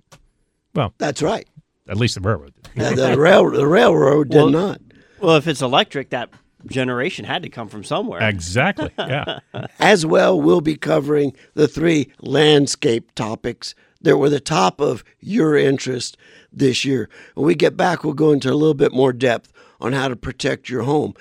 Well, 0.75 0.95
That's 0.99 1.21
right. 1.23 1.47
at 1.89 1.97
least 1.97 2.15
the 2.15 2.21
railroad. 2.21 2.55
Did. 2.77 2.97
The, 2.97 3.09
the 3.11 3.19
rail, 3.21 3.51
the 3.51 3.67
railroad 3.67 4.29
did 4.31 4.37
Well- 4.37 4.51
not. 4.51 4.81
Well, 5.21 5.37
if 5.37 5.47
it's 5.49 5.61
electric, 5.63 6.11
that 6.11 6.31
generation 6.67 7.25
had 7.25 7.43
to 7.43 7.49
come 7.51 7.69
from 7.69 7.83
somewhere. 7.85 8.23
Exactly. 8.29 8.91
Yeah. 8.99 9.41
As 9.79 10.05
well, 10.07 10.41
we'll 10.41 10.61
be 10.63 10.77
covering 10.77 11.35
the 11.55 11.69
three 11.69 12.11
landscape 12.21 13.15
topics 13.15 13.75
that 14.01 14.17
were 14.19 14.29
the 14.31 14.41
top 14.41 14.81
of 14.81 15.03
your 15.21 15.57
interest 15.57 16.17
this 16.53 16.85
year. 16.85 17.09
When 17.35 17.47
we 17.47 17.55
get 17.55 17.77
back, 17.77 18.05
we'll 18.05 18.13
go 18.15 18.33
into 18.33 18.51
a 18.51 18.55
little 18.55 18.75
bit 18.75 18.93
more 18.93 19.13
depth 19.13 19.53
on 19.81 19.93
how 19.93 20.09
to 20.09 20.17
protect 20.17 20.69
your 20.69 20.83
home. 20.83 21.15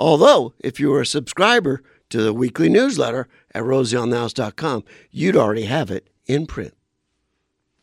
Although, 0.00 0.54
if 0.60 0.80
you 0.80 0.88
were 0.88 1.02
a 1.02 1.06
subscriber 1.06 1.82
to 2.08 2.22
the 2.22 2.32
weekly 2.32 2.70
newsletter 2.70 3.28
at 3.54 3.64
rosieonthehouse.com, 3.64 4.82
you'd 5.10 5.36
already 5.36 5.64
have 5.64 5.90
it 5.90 6.08
in 6.26 6.46
print. 6.46 6.72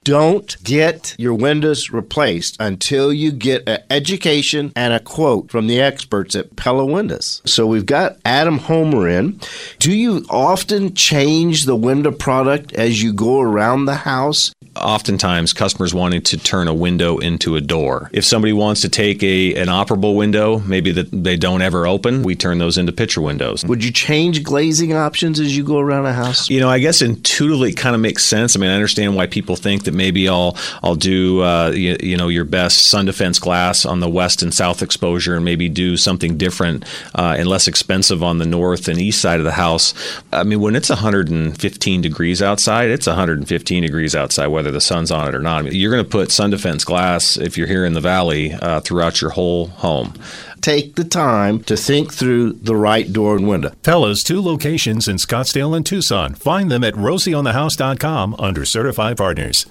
Don't 0.03 0.55
get 0.63 1.15
your 1.19 1.35
windows 1.35 1.91
replaced 1.91 2.57
until 2.59 3.13
you 3.13 3.31
get 3.31 3.69
an 3.69 3.83
education 3.91 4.71
and 4.75 4.93
a 4.93 4.99
quote 4.99 5.51
from 5.51 5.67
the 5.67 5.79
experts 5.79 6.33
at 6.33 6.55
Pella 6.55 6.85
Windows. 6.85 7.41
So 7.45 7.67
we've 7.67 7.85
got 7.85 8.17
Adam 8.25 8.57
Homer 8.57 9.07
in. 9.07 9.39
Do 9.77 9.91
you 9.91 10.25
often 10.29 10.95
change 10.95 11.65
the 11.65 11.75
window 11.75 12.11
product 12.11 12.73
as 12.73 13.03
you 13.03 13.13
go 13.13 13.41
around 13.41 13.85
the 13.85 13.95
house? 13.95 14.53
Oftentimes 14.81 15.53
customers 15.53 15.93
wanting 15.93 16.21
to 16.21 16.37
turn 16.37 16.67
a 16.67 16.73
window 16.73 17.17
into 17.17 17.55
a 17.55 17.61
door. 17.61 18.09
If 18.13 18.25
somebody 18.25 18.53
wants 18.53 18.81
to 18.81 18.89
take 18.89 19.23
a 19.23 19.55
an 19.55 19.67
operable 19.67 20.15
window, 20.15 20.59
maybe 20.59 20.91
that 20.91 21.11
they 21.11 21.37
don't 21.37 21.61
ever 21.61 21.87
open, 21.87 22.23
we 22.23 22.35
turn 22.35 22.57
those 22.57 22.77
into 22.77 22.91
picture 22.91 23.21
windows. 23.21 23.63
Would 23.65 23.83
you 23.83 23.91
change 23.91 24.43
glazing 24.43 24.93
options 24.93 25.39
as 25.39 25.55
you 25.55 25.63
go 25.63 25.79
around 25.79 26.05
a 26.05 26.13
house? 26.13 26.49
You 26.49 26.59
know, 26.59 26.69
I 26.69 26.79
guess 26.79 27.01
intuitively 27.01 27.71
it 27.71 27.77
kind 27.77 27.95
of 27.95 28.01
makes 28.01 28.23
sense. 28.23 28.55
I 28.55 28.59
mean, 28.59 28.69
I 28.69 28.75
understand 28.75 29.15
why 29.15 29.27
people 29.27 29.55
think 29.55 29.83
that 29.83 29.93
maybe 29.93 30.29
I'll 30.29 30.55
I'll 30.83 30.95
do 30.95 31.41
uh, 31.41 31.71
you, 31.71 31.97
you 32.01 32.17
know 32.17 32.27
your 32.27 32.45
best 32.45 32.87
sun 32.87 33.05
defense 33.05 33.39
glass 33.39 33.85
on 33.85 33.99
the 33.99 34.09
west 34.09 34.41
and 34.41 34.53
south 34.53 34.81
exposure, 34.81 35.35
and 35.35 35.45
maybe 35.45 35.69
do 35.69 35.97
something 35.97 36.37
different 36.37 36.85
uh, 37.15 37.35
and 37.37 37.47
less 37.47 37.67
expensive 37.67 38.23
on 38.23 38.37
the 38.37 38.45
north 38.45 38.87
and 38.87 38.99
east 38.99 39.21
side 39.21 39.39
of 39.39 39.45
the 39.45 39.51
house. 39.53 39.93
I 40.31 40.43
mean, 40.43 40.59
when 40.61 40.75
it's 40.75 40.89
115 40.89 42.01
degrees 42.01 42.41
outside, 42.41 42.89
it's 42.89 43.07
115 43.07 43.83
degrees 43.83 44.15
outside, 44.15 44.47
whether 44.47 44.66
the 44.71 44.81
sun's 44.81 45.11
on 45.11 45.27
it 45.27 45.35
or 45.35 45.39
not. 45.39 45.59
I 45.59 45.61
mean, 45.63 45.75
you're 45.75 45.91
going 45.91 46.03
to 46.03 46.09
put 46.09 46.31
sun 46.31 46.49
defense 46.49 46.83
glass 46.83 47.37
if 47.37 47.57
you're 47.57 47.67
here 47.67 47.85
in 47.85 47.93
the 47.93 48.01
valley 48.01 48.53
uh, 48.53 48.79
throughout 48.81 49.21
your 49.21 49.31
whole 49.31 49.67
home. 49.67 50.13
Take 50.61 50.95
the 50.95 51.03
time 51.03 51.61
to 51.63 51.77
think 51.77 52.13
through 52.13 52.53
the 52.53 52.75
right 52.75 53.11
door 53.11 53.35
and 53.35 53.47
window. 53.47 53.71
Pella's 53.83 54.23
two 54.23 54.41
locations 54.41 55.07
in 55.07 55.17
Scottsdale 55.17 55.75
and 55.75 55.85
Tucson. 55.85 56.33
Find 56.33 56.71
them 56.71 56.83
at 56.83 56.95
rosieonthehouse.com 56.95 58.35
under 58.39 58.65
certified 58.65 59.17
partners. 59.17 59.67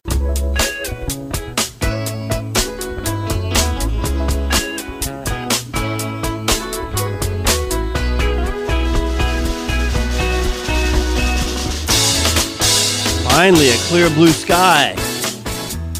Finally, 13.37 13.69
a 13.69 13.77
clear 13.77 14.09
blue 14.09 14.31
sky. 14.31 14.95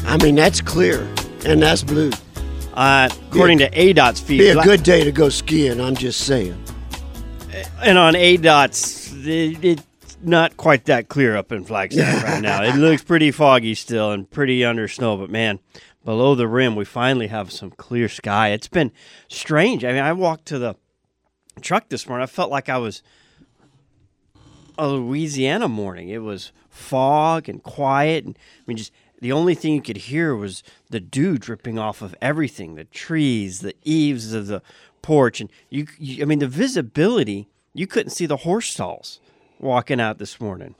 I 0.07 0.17
mean, 0.23 0.33
that's 0.33 0.59
clear 0.59 1.07
and 1.45 1.61
that's 1.61 1.83
blue. 1.83 2.09
Uh, 2.73 3.09
according 3.29 3.59
to 3.59 3.69
ADOT's 3.69 4.19
feed, 4.19 4.39
Be 4.39 4.47
a 4.47 4.63
good 4.63 4.81
day 4.81 5.03
to 5.03 5.11
go 5.11 5.29
skiing, 5.29 5.79
I'm 5.79 5.93
just 5.93 6.21
saying. 6.21 6.59
and 7.83 7.95
on 7.95 8.15
ADOT's, 8.15 9.13
it, 9.27 9.63
it's 9.63 10.17
not 10.23 10.57
quite 10.57 10.85
that 10.85 11.09
clear 11.09 11.37
up 11.37 11.51
in 11.51 11.63
Flagstaff 11.63 12.23
right 12.27 12.41
now. 12.41 12.63
It 12.63 12.73
looks 12.75 13.03
pretty 13.03 13.29
foggy 13.29 13.75
still 13.75 14.11
and 14.11 14.27
pretty 14.27 14.65
under 14.65 14.87
snow, 14.87 15.15
but 15.15 15.29
man, 15.29 15.59
below 16.03 16.33
the 16.33 16.47
rim, 16.47 16.75
we 16.75 16.85
finally 16.85 17.27
have 17.27 17.51
some 17.51 17.69
clear 17.69 18.09
sky. 18.09 18.49
It's 18.49 18.67
been 18.67 18.91
strange. 19.27 19.85
I 19.85 19.89
mean, 19.89 20.01
I 20.01 20.11
walked 20.11 20.47
to 20.47 20.57
the 20.57 20.75
truck 21.61 21.89
this 21.89 22.07
morning. 22.07 22.23
I 22.23 22.25
felt 22.25 22.49
like 22.49 22.67
I 22.67 22.79
was 22.79 23.03
a 24.75 24.87
Louisiana 24.87 25.67
morning. 25.67 26.09
It 26.09 26.23
was 26.23 26.51
fog 26.77 27.49
and 27.49 27.61
quiet, 27.63 28.25
and 28.25 28.37
I 28.37 28.61
mean, 28.67 28.77
just 28.77 28.91
the 29.19 29.31
only 29.31 29.55
thing 29.55 29.73
you 29.73 29.81
could 29.81 29.97
hear 29.97 30.35
was 30.35 30.63
the 30.89 30.99
dew 30.99 31.37
dripping 31.37 31.79
off 31.79 32.01
of 32.01 32.15
everything, 32.21 32.75
the 32.75 32.83
trees, 32.85 33.59
the 33.59 33.75
eaves 33.83 34.33
of 34.33 34.47
the 34.47 34.61
porch, 35.01 35.41
and 35.41 35.49
you, 35.69 35.87
you 35.97 36.21
I 36.21 36.25
mean, 36.25 36.39
the 36.39 36.47
visibility. 36.47 37.47
You 37.73 37.85
couldn't 37.85 38.09
see 38.11 38.25
the 38.25 38.37
horse 38.37 38.69
stalls 38.71 39.19
walking 39.59 39.99
out 40.01 40.17
this 40.17 40.39
morning. 40.41 40.73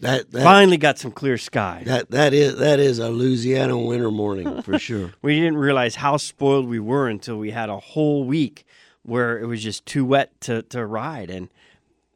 That 0.00 0.30
that, 0.32 0.42
Finally 0.42 0.76
got 0.76 0.98
some 0.98 1.10
clear 1.10 1.38
sky. 1.38 1.82
that 1.86 2.10
that 2.10 2.34
is 2.34 2.58
that 2.58 2.78
is 2.78 2.98
a 2.98 3.08
Louisiana 3.08 3.78
winter 3.78 4.10
morning 4.10 4.60
for 4.60 4.78
sure. 4.88 5.14
we 5.22 5.36
didn't 5.40 5.56
realize 5.56 5.94
how 5.94 6.18
spoiled 6.18 6.68
we 6.68 6.78
were 6.78 7.08
until 7.08 7.38
we 7.38 7.52
had 7.52 7.70
a 7.70 7.78
whole 7.78 8.24
week 8.24 8.66
where 9.02 9.38
it 9.38 9.46
was 9.46 9.62
just 9.62 9.86
too 9.86 10.04
wet 10.04 10.38
to, 10.42 10.62
to 10.64 10.84
ride. 10.84 11.30
And, 11.30 11.48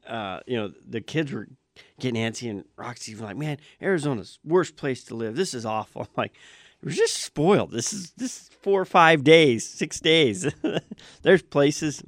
uh, 0.06 0.40
you 0.46 0.56
know, 0.56 0.72
the 0.86 1.00
kids 1.00 1.32
were 1.32 1.48
getting 2.00 2.20
antsy, 2.20 2.50
and 2.50 2.64
Roxy 2.76 3.12
was 3.12 3.20
like, 3.22 3.36
man, 3.36 3.58
Arizona's 3.80 4.38
worst 4.44 4.76
place 4.76 5.04
to 5.04 5.14
live. 5.14 5.36
This 5.36 5.54
is 5.54 5.64
awful. 5.66 6.02
I'm 6.02 6.08
like, 6.16 6.32
we're 6.82 6.92
just 6.92 7.16
spoiled. 7.22 7.70
This 7.72 7.92
is 7.92 8.12
this 8.16 8.42
is 8.42 8.50
four 8.62 8.80
or 8.80 8.84
five 8.86 9.22
days, 9.22 9.66
six 9.68 10.00
days. 10.00 10.50
There's 11.22 11.42
places, 11.42 12.02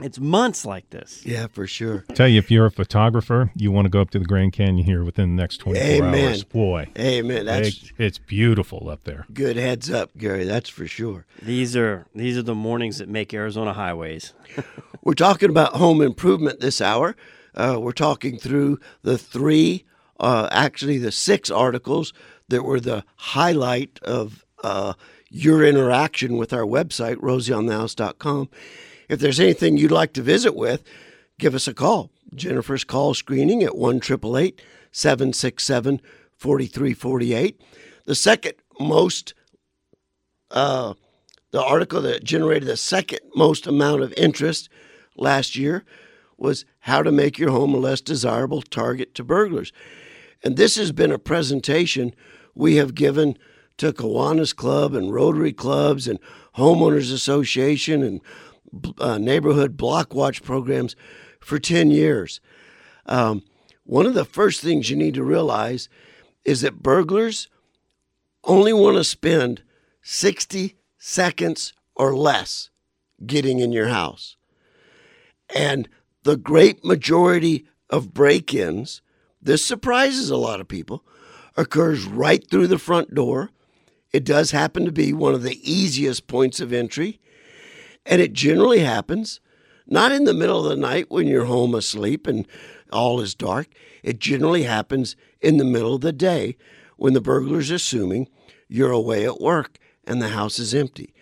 it's 0.00 0.18
months 0.18 0.64
like 0.66 0.90
this. 0.90 1.24
Yeah, 1.24 1.46
for 1.46 1.68
sure. 1.68 2.04
Tell 2.14 2.26
you, 2.26 2.38
if 2.38 2.50
you're 2.50 2.66
a 2.66 2.70
photographer, 2.72 3.52
you 3.54 3.70
want 3.70 3.84
to 3.84 3.88
go 3.90 4.00
up 4.00 4.10
to 4.10 4.18
the 4.18 4.24
Grand 4.24 4.52
Canyon 4.52 4.84
here 4.84 5.04
within 5.04 5.36
the 5.36 5.40
next 5.42 5.58
24 5.58 5.86
Amen. 5.86 6.28
hours. 6.30 6.42
Boy, 6.42 6.88
Amen. 6.98 7.46
That's 7.46 7.68
it- 7.68 7.92
it's 7.98 8.18
beautiful 8.18 8.88
up 8.90 9.04
there. 9.04 9.26
good 9.32 9.54
heads 9.56 9.88
up, 9.92 10.10
Gary. 10.18 10.42
That's 10.44 10.68
for 10.68 10.88
sure. 10.88 11.26
These 11.40 11.76
are 11.76 12.06
these 12.14 12.36
are 12.36 12.42
the 12.42 12.54
mornings 12.56 12.98
that 12.98 13.08
make 13.08 13.32
Arizona 13.32 13.72
highways. 13.74 14.32
We're 15.04 15.14
talking 15.14 15.50
about 15.50 15.74
home 15.74 16.00
improvement 16.02 16.58
this 16.58 16.80
hour. 16.80 17.14
Uh, 17.54 17.78
we're 17.80 17.92
talking 17.92 18.38
through 18.38 18.78
the 19.02 19.18
three, 19.18 19.84
uh, 20.20 20.48
actually 20.50 20.98
the 20.98 21.12
six 21.12 21.50
articles 21.50 22.12
that 22.48 22.62
were 22.62 22.80
the 22.80 23.04
highlight 23.16 23.98
of 24.02 24.44
uh, 24.62 24.94
your 25.30 25.64
interaction 25.64 26.36
with 26.36 26.52
our 26.52 26.64
website, 26.64 27.16
rosieonthehouse.com. 27.16 28.48
If 29.08 29.20
there's 29.20 29.40
anything 29.40 29.76
you'd 29.76 29.90
like 29.90 30.12
to 30.14 30.22
visit 30.22 30.54
with, 30.54 30.82
give 31.38 31.54
us 31.54 31.68
a 31.68 31.74
call. 31.74 32.10
Jennifer's 32.34 32.84
call 32.84 33.14
screening 33.14 33.62
at 33.62 33.76
1 33.76 34.00
767 34.02 36.00
4348. 36.36 37.60
The 38.06 38.14
second 38.14 38.54
most 38.80 39.34
uh, 40.50 40.94
the 41.50 41.62
article 41.62 42.02
that 42.02 42.24
generated 42.24 42.68
the 42.68 42.76
second 42.76 43.20
most 43.34 43.66
amount 43.66 44.02
of 44.02 44.12
interest 44.16 44.68
last 45.16 45.56
year 45.56 45.84
was 46.44 46.64
how 46.80 47.02
to 47.02 47.10
make 47.10 47.38
your 47.38 47.50
home 47.50 47.74
a 47.74 47.78
less 47.78 48.00
desirable 48.00 48.62
target 48.62 49.14
to 49.14 49.24
burglars. 49.24 49.72
And 50.44 50.56
this 50.56 50.76
has 50.76 50.92
been 50.92 51.10
a 51.10 51.18
presentation 51.18 52.14
we 52.54 52.76
have 52.76 52.94
given 52.94 53.38
to 53.78 53.92
Kiwanis 53.92 54.54
Club 54.54 54.94
and 54.94 55.12
Rotary 55.12 55.54
Clubs 55.54 56.06
and 56.06 56.20
Homeowners 56.56 57.12
Association 57.12 58.02
and 58.02 58.20
uh, 58.98 59.18
neighborhood 59.18 59.76
block 59.76 60.14
watch 60.14 60.42
programs 60.42 60.94
for 61.40 61.58
10 61.58 61.90
years. 61.90 62.40
Um, 63.06 63.42
one 63.84 64.06
of 64.06 64.14
the 64.14 64.24
first 64.24 64.60
things 64.60 64.90
you 64.90 64.96
need 64.96 65.14
to 65.14 65.24
realize 65.24 65.88
is 66.44 66.60
that 66.60 66.82
burglars 66.82 67.48
only 68.44 68.72
want 68.72 68.98
to 68.98 69.04
spend 69.04 69.62
60 70.02 70.76
seconds 70.98 71.72
or 71.96 72.14
less 72.14 72.68
getting 73.24 73.60
in 73.60 73.72
your 73.72 73.88
house. 73.88 74.36
And 75.54 75.88
the 76.24 76.36
great 76.36 76.84
majority 76.84 77.66
of 77.88 78.12
break 78.12 78.52
ins, 78.52 79.00
this 79.40 79.64
surprises 79.64 80.30
a 80.30 80.36
lot 80.36 80.60
of 80.60 80.68
people, 80.68 81.04
occurs 81.56 82.04
right 82.04 82.48
through 82.50 82.66
the 82.66 82.78
front 82.78 83.14
door. 83.14 83.50
It 84.12 84.24
does 84.24 84.50
happen 84.50 84.84
to 84.84 84.92
be 84.92 85.12
one 85.12 85.34
of 85.34 85.42
the 85.42 85.60
easiest 85.70 86.26
points 86.26 86.60
of 86.60 86.72
entry. 86.72 87.20
And 88.06 88.20
it 88.20 88.32
generally 88.32 88.80
happens 88.80 89.40
not 89.86 90.12
in 90.12 90.24
the 90.24 90.34
middle 90.34 90.64
of 90.64 90.70
the 90.70 90.80
night 90.80 91.10
when 91.10 91.26
you're 91.26 91.44
home 91.44 91.74
asleep 91.74 92.26
and 92.26 92.46
all 92.90 93.20
is 93.20 93.34
dark. 93.34 93.68
It 94.02 94.18
generally 94.18 94.62
happens 94.62 95.16
in 95.40 95.58
the 95.58 95.64
middle 95.64 95.94
of 95.94 96.00
the 96.00 96.12
day 96.12 96.56
when 96.96 97.12
the 97.12 97.20
burglar's 97.20 97.70
assuming 97.70 98.28
you're 98.68 98.92
away 98.92 99.24
at 99.24 99.40
work 99.40 99.78
and 100.06 100.22
the 100.22 100.28
house 100.28 100.58
is 100.58 100.74
empty. 100.74 101.12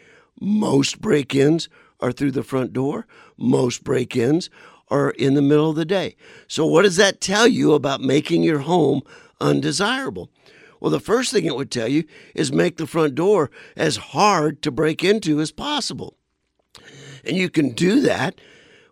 Most 0.40 1.00
break 1.00 1.35
ins 1.35 1.68
are 2.00 2.12
through 2.12 2.32
the 2.32 2.42
front 2.42 2.73
door, 2.73 3.06
most 3.37 3.85
break 3.85 4.16
ins 4.16 4.50
are 4.92 5.11
in 5.11 5.34
the 5.34 5.42
middle 5.42 5.70
of 5.70 5.76
the 5.76 5.84
day. 5.84 6.16
So, 6.46 6.66
what 6.66 6.82
does 6.82 6.96
that 6.96 7.20
tell 7.20 7.49
you 7.49 7.72
about 7.72 8.00
making 8.00 8.42
your 8.42 8.61
home 8.61 9.02
undesirable? 9.40 10.30
Well, 10.80 10.90
the 10.90 11.00
first 11.00 11.32
thing 11.32 11.46
it 11.46 11.56
would 11.56 11.70
tell 11.70 11.88
you 11.88 12.04
is 12.34 12.52
make 12.52 12.76
the 12.76 12.87
front 12.87 13.14
door 13.14 13.50
as 13.76 13.96
hard 13.96 14.62
to 14.62 14.70
break 14.70 15.02
into 15.02 15.40
as 15.40 15.52
possible. 15.52 16.16
And 17.25 17.37
you 17.37 17.49
can 17.49 17.70
do 17.70 18.00
that 18.00 18.40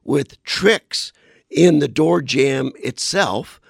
with 0.04 0.42
tricks 0.44 1.12
in 1.50 1.80
the 1.80 1.88
door 1.88 2.22
jamb 2.22 2.72
itself 2.76 3.60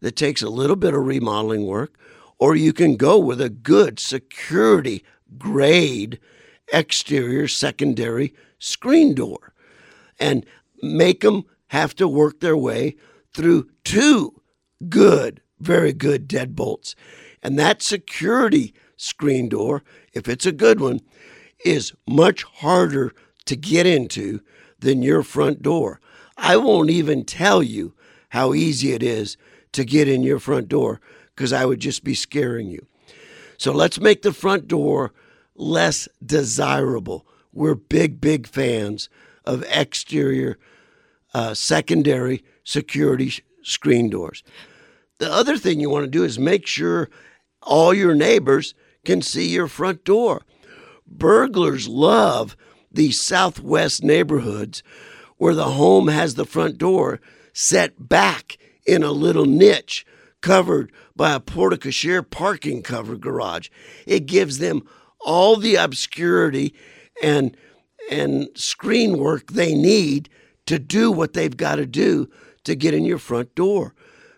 that 0.00 0.16
takes 0.16 0.42
a 0.42 0.50
little 0.50 0.76
bit 0.76 0.94
of 0.94 1.06
remodeling 1.06 1.66
work, 1.66 1.98
or 2.38 2.54
you 2.54 2.72
can 2.72 2.96
go 2.96 3.18
with 3.18 3.40
a 3.40 3.50
good 3.50 3.98
security 3.98 5.02
grade 5.38 6.20
exterior 6.72 7.48
secondary 7.48 8.34
screen 8.58 9.14
door 9.14 9.52
and 10.18 10.44
make 10.82 11.20
them 11.20 11.44
have 11.70 11.94
to 11.94 12.08
work 12.08 12.40
their 12.40 12.56
way 12.56 12.96
through 13.32 13.68
two 13.84 14.34
good, 14.88 15.40
very 15.60 15.92
good 15.92 16.28
deadbolts. 16.28 16.96
And 17.42 17.58
that 17.58 17.80
security 17.80 18.74
screen 18.96 19.48
door, 19.48 19.84
if 20.12 20.28
it's 20.28 20.46
a 20.46 20.52
good 20.52 20.80
one, 20.80 21.00
is 21.64 21.92
much 22.08 22.42
harder 22.42 23.12
to 23.46 23.54
get 23.54 23.86
into 23.86 24.40
than 24.80 25.02
your 25.02 25.22
front 25.22 25.62
door. 25.62 26.00
I 26.36 26.56
won't 26.56 26.90
even 26.90 27.24
tell 27.24 27.62
you 27.62 27.94
how 28.30 28.52
easy 28.52 28.92
it 28.92 29.02
is 29.02 29.36
to 29.72 29.84
get 29.84 30.08
in 30.08 30.24
your 30.24 30.40
front 30.40 30.68
door 30.68 31.00
because 31.36 31.52
I 31.52 31.64
would 31.64 31.80
just 31.80 32.02
be 32.02 32.14
scaring 32.14 32.68
you. 32.68 32.84
So 33.58 33.72
let's 33.72 34.00
make 34.00 34.22
the 34.22 34.32
front 34.32 34.66
door 34.66 35.12
less 35.54 36.08
desirable. 36.24 37.26
We're 37.52 37.76
big, 37.76 38.20
big 38.20 38.48
fans 38.48 39.08
of 39.44 39.64
exterior 39.70 40.58
uh, 41.34 41.54
secondary 41.54 42.44
security 42.64 43.32
screen 43.62 44.10
doors. 44.10 44.42
The 45.18 45.30
other 45.30 45.56
thing 45.56 45.80
you 45.80 45.90
want 45.90 46.04
to 46.04 46.10
do 46.10 46.24
is 46.24 46.38
make 46.38 46.66
sure 46.66 47.10
all 47.62 47.92
your 47.92 48.14
neighbors 48.14 48.74
can 49.04 49.22
see 49.22 49.48
your 49.48 49.68
front 49.68 50.04
door. 50.04 50.42
Burglars 51.06 51.88
love 51.88 52.56
these 52.90 53.20
southwest 53.20 54.02
neighborhoods 54.02 54.82
where 55.36 55.54
the 55.54 55.70
home 55.70 56.08
has 56.08 56.34
the 56.34 56.44
front 56.44 56.78
door 56.78 57.20
set 57.52 58.08
back 58.08 58.56
in 58.86 59.02
a 59.02 59.12
little 59.12 59.46
niche 59.46 60.06
covered 60.40 60.90
by 61.14 61.32
a 61.32 61.40
porte 61.40 61.80
cochere 61.80 62.28
parking 62.28 62.82
cover 62.82 63.16
garage. 63.16 63.68
It 64.06 64.26
gives 64.26 64.58
them 64.58 64.82
all 65.20 65.56
the 65.56 65.76
obscurity 65.76 66.74
and 67.22 67.56
and 68.10 68.48
screen 68.54 69.18
work 69.18 69.52
they 69.52 69.74
need 69.74 70.28
to 70.70 70.78
do 70.78 71.10
what 71.10 71.32
they've 71.32 71.56
got 71.56 71.76
to 71.76 71.84
do 71.84 72.30
to 72.62 72.76
get 72.76 72.94
in 72.94 73.04
your 73.04 73.18
front 73.18 73.52
door. 73.56 73.92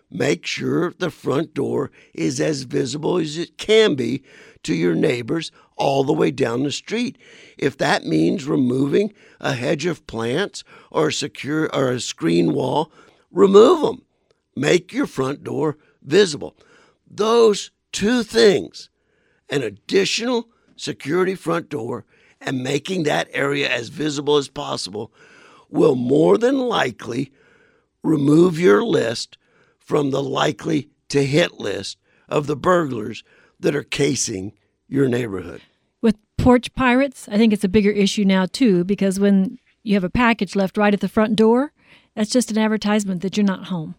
Make 0.09 0.47
sure 0.47 0.91
the 0.97 1.11
front 1.11 1.53
door 1.53 1.91
is 2.11 2.41
as 2.41 2.63
visible 2.63 3.19
as 3.19 3.37
it 3.37 3.59
can 3.59 3.93
be 3.93 4.23
to 4.63 4.73
your 4.73 4.95
neighbors 4.95 5.51
all 5.77 6.03
the 6.03 6.11
way 6.11 6.31
down 6.31 6.63
the 6.63 6.71
street. 6.71 7.19
If 7.55 7.77
that 7.77 8.05
means 8.05 8.47
removing 8.47 9.13
a 9.39 9.53
hedge 9.53 9.85
of 9.85 10.07
plants 10.07 10.63
or 10.89 11.09
a 11.09 11.13
secure 11.13 11.69
or 11.71 11.91
a 11.91 11.99
screen 11.99 12.55
wall, 12.55 12.91
remove 13.29 13.81
them. 13.81 14.01
Make 14.55 14.91
your 14.91 15.05
front 15.05 15.43
door 15.43 15.77
visible. 16.01 16.57
Those 17.05 17.69
two 17.91 18.23
things, 18.23 18.89
an 19.51 19.61
additional 19.61 20.47
security 20.77 21.35
front 21.35 21.69
door 21.69 22.05
and 22.41 22.63
making 22.63 23.03
that 23.03 23.29
area 23.33 23.69
as 23.69 23.89
visible 23.89 24.37
as 24.37 24.47
possible 24.47 25.13
will 25.73 25.95
more 25.95 26.37
than 26.37 26.59
likely 26.59 27.31
remove 28.03 28.59
your 28.59 28.83
list 28.83 29.37
from 29.79 30.11
the 30.11 30.21
likely 30.21 30.89
to 31.09 31.25
hit 31.25 31.59
list 31.59 31.97
of 32.29 32.47
the 32.47 32.55
burglars 32.55 33.23
that 33.59 33.75
are 33.75 33.83
casing 33.83 34.53
your 34.87 35.07
neighborhood. 35.07 35.61
With 36.01 36.17
porch 36.37 36.73
pirates, 36.75 37.27
I 37.29 37.37
think 37.37 37.51
it's 37.51 37.63
a 37.63 37.69
bigger 37.69 37.89
issue 37.91 38.23
now 38.23 38.45
too 38.45 38.83
because 38.83 39.19
when 39.19 39.57
you 39.81 39.95
have 39.95 40.03
a 40.03 40.09
package 40.09 40.55
left 40.55 40.77
right 40.77 40.93
at 40.93 41.01
the 41.01 41.09
front 41.09 41.35
door, 41.35 41.73
that's 42.15 42.29
just 42.29 42.51
an 42.51 42.57
advertisement 42.57 43.21
that 43.21 43.35
you're 43.35 43.45
not 43.45 43.65
home. 43.65 43.95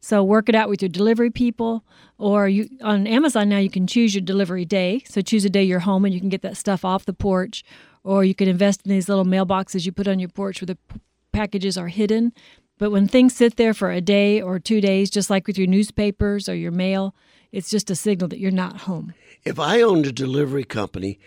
So 0.00 0.22
work 0.22 0.48
it 0.48 0.54
out 0.54 0.68
with 0.68 0.82
your 0.82 0.88
delivery 0.90 1.30
people, 1.30 1.82
or 2.18 2.48
you 2.48 2.68
on 2.82 3.06
Amazon 3.06 3.48
now 3.48 3.58
you 3.58 3.70
can 3.70 3.86
choose 3.86 4.14
your 4.14 4.22
delivery 4.22 4.64
day. 4.64 5.02
So 5.06 5.20
choose 5.22 5.44
a 5.44 5.50
day 5.50 5.64
you're 5.64 5.80
home 5.80 6.04
and 6.04 6.12
you 6.12 6.20
can 6.20 6.28
get 6.28 6.42
that 6.42 6.56
stuff 6.56 6.84
off 6.84 7.06
the 7.06 7.14
porch, 7.14 7.64
or 8.06 8.24
you 8.24 8.36
can 8.36 8.48
invest 8.48 8.82
in 8.84 8.90
these 8.90 9.08
little 9.08 9.24
mailboxes 9.24 9.84
you 9.84 9.90
put 9.90 10.06
on 10.06 10.20
your 10.20 10.28
porch 10.28 10.60
where 10.60 10.66
the 10.66 10.76
p- 10.76 11.00
packages 11.32 11.76
are 11.76 11.88
hidden. 11.88 12.32
But 12.78 12.92
when 12.92 13.08
things 13.08 13.34
sit 13.34 13.56
there 13.56 13.74
for 13.74 13.90
a 13.90 14.00
day 14.00 14.40
or 14.40 14.60
two 14.60 14.80
days, 14.80 15.10
just 15.10 15.28
like 15.28 15.48
with 15.48 15.58
your 15.58 15.66
newspapers 15.66 16.48
or 16.48 16.54
your 16.54 16.70
mail, 16.70 17.16
it's 17.50 17.68
just 17.68 17.90
a 17.90 17.96
signal 17.96 18.28
that 18.28 18.38
you're 18.38 18.52
not 18.52 18.82
home. 18.82 19.12
If 19.44 19.58
I 19.58 19.80
owned 19.82 20.06
a 20.06 20.12
delivery 20.12 20.62
company, 20.62 21.18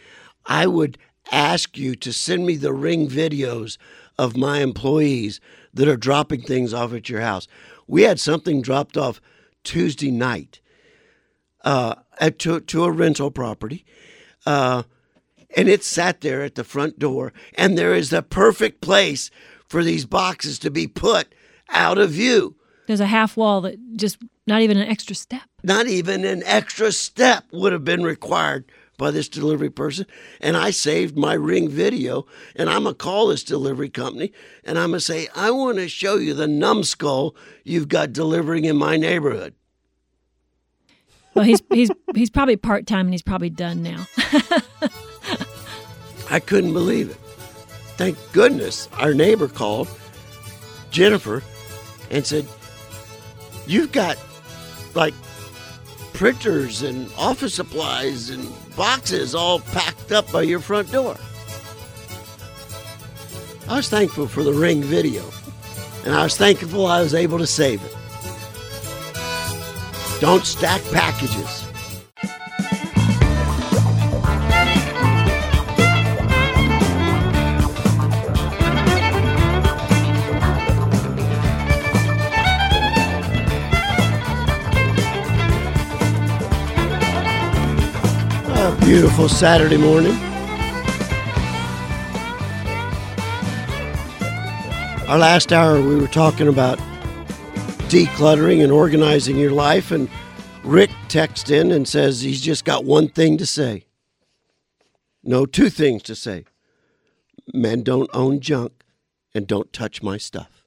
I 0.45 0.67
would 0.67 0.97
ask 1.31 1.77
you 1.77 1.95
to 1.95 2.13
send 2.13 2.45
me 2.45 2.55
the 2.55 2.73
ring 2.73 3.09
videos 3.09 3.77
of 4.17 4.37
my 4.37 4.59
employees 4.59 5.41
that 5.73 5.87
are 5.89 5.97
dropping 5.97 6.43
things 6.43 6.73
off 6.73 6.93
at 6.93 7.09
your 7.09 7.21
house. 7.21 7.47
We 7.87 8.03
had 8.03 8.21
something 8.21 8.61
dropped 8.61 8.95
off 8.95 9.19
Tuesday 9.65 10.11
night 10.11 10.61
uh, 11.65 11.95
at, 12.21 12.39
to, 12.39 12.61
to 12.61 12.85
a 12.85 12.91
rental 12.91 13.31
property. 13.31 13.85
Uh, 14.45 14.83
and 15.55 15.67
it 15.67 15.83
sat 15.83 16.21
there 16.21 16.41
at 16.41 16.55
the 16.55 16.63
front 16.63 16.99
door, 16.99 17.33
and 17.55 17.77
there 17.77 17.93
is 17.93 18.09
the 18.09 18.21
perfect 18.21 18.81
place 18.81 19.31
for 19.67 19.83
these 19.83 20.05
boxes 20.05 20.59
to 20.59 20.71
be 20.71 20.87
put 20.87 21.33
out 21.69 21.97
of 21.97 22.11
view. 22.11 22.55
There's 22.87 22.99
a 22.99 23.05
half 23.05 23.37
wall 23.37 23.61
that 23.61 23.77
just 23.95 24.17
not 24.47 24.61
even 24.61 24.77
an 24.77 24.87
extra 24.87 25.15
step. 25.15 25.43
Not 25.63 25.87
even 25.87 26.25
an 26.25 26.41
extra 26.45 26.91
step 26.91 27.45
would 27.51 27.71
have 27.71 27.85
been 27.85 28.03
required 28.03 28.65
by 28.97 29.11
this 29.11 29.29
delivery 29.29 29.69
person. 29.69 30.05
And 30.41 30.57
I 30.57 30.71
saved 30.71 31.17
my 31.17 31.33
ring 31.33 31.69
video, 31.69 32.25
and 32.55 32.69
I'm 32.69 32.83
going 32.83 32.95
to 32.95 32.97
call 32.97 33.27
this 33.27 33.43
delivery 33.43 33.89
company 33.89 34.33
and 34.63 34.77
I'm 34.77 34.89
going 34.89 34.99
to 34.99 35.05
say, 35.05 35.27
I 35.35 35.51
want 35.51 35.77
to 35.77 35.87
show 35.87 36.17
you 36.17 36.33
the 36.35 36.47
numbskull 36.47 37.35
you've 37.63 37.87
got 37.87 38.13
delivering 38.13 38.65
in 38.65 38.75
my 38.75 38.97
neighborhood. 38.97 39.55
Well, 41.35 41.45
he's 41.45 41.61
he's 41.71 41.91
he's 42.15 42.29
probably 42.29 42.57
part 42.57 42.87
time 42.87 43.05
and 43.05 43.13
he's 43.13 43.21
probably 43.21 43.51
done 43.51 43.83
now. 43.83 44.07
I 46.29 46.39
couldn't 46.39 46.73
believe 46.73 47.09
it. 47.09 47.17
Thank 47.97 48.17
goodness 48.31 48.87
our 48.93 49.13
neighbor 49.13 49.47
called, 49.47 49.89
Jennifer, 50.91 51.43
and 52.09 52.25
said, 52.25 52.45
You've 53.67 53.91
got 53.91 54.17
like 54.95 55.13
printers 56.13 56.81
and 56.81 57.09
office 57.17 57.55
supplies 57.55 58.29
and 58.29 58.47
boxes 58.75 59.35
all 59.35 59.59
packed 59.59 60.11
up 60.11 60.31
by 60.31 60.41
your 60.43 60.59
front 60.59 60.91
door. 60.91 61.17
I 63.67 63.75
was 63.75 63.89
thankful 63.89 64.27
for 64.27 64.43
the 64.43 64.53
ring 64.53 64.81
video, 64.81 65.23
and 66.03 66.15
I 66.15 66.23
was 66.23 66.35
thankful 66.35 66.87
I 66.87 67.01
was 67.01 67.13
able 67.13 67.37
to 67.37 67.47
save 67.47 67.83
it. 67.83 67.95
Don't 70.19 70.45
stack 70.45 70.81
packages. 70.91 71.68
Beautiful 88.81 89.29
Saturday 89.29 89.77
morning. 89.77 90.13
Our 95.07 95.17
last 95.17 95.51
hour, 95.53 95.79
we 95.81 95.95
were 95.95 96.07
talking 96.07 96.47
about 96.47 96.79
decluttering 97.89 98.63
and 98.63 98.71
organizing 98.71 99.37
your 99.37 99.51
life, 99.51 99.91
and 99.91 100.09
Rick 100.63 100.89
texts 101.07 101.49
in 101.51 101.71
and 101.71 101.87
says 101.87 102.21
he's 102.21 102.41
just 102.41 102.65
got 102.65 102.83
one 102.85 103.09
thing 103.09 103.37
to 103.37 103.45
say. 103.45 103.85
No, 105.23 105.45
two 105.45 105.69
things 105.69 106.01
to 106.03 106.15
say. 106.15 106.45
Men 107.53 107.83
don't 107.83 108.09
own 108.13 108.39
junk, 108.39 108.83
and 109.35 109.45
don't 109.45 109.71
touch 109.71 110.01
my 110.01 110.17
stuff. 110.17 110.63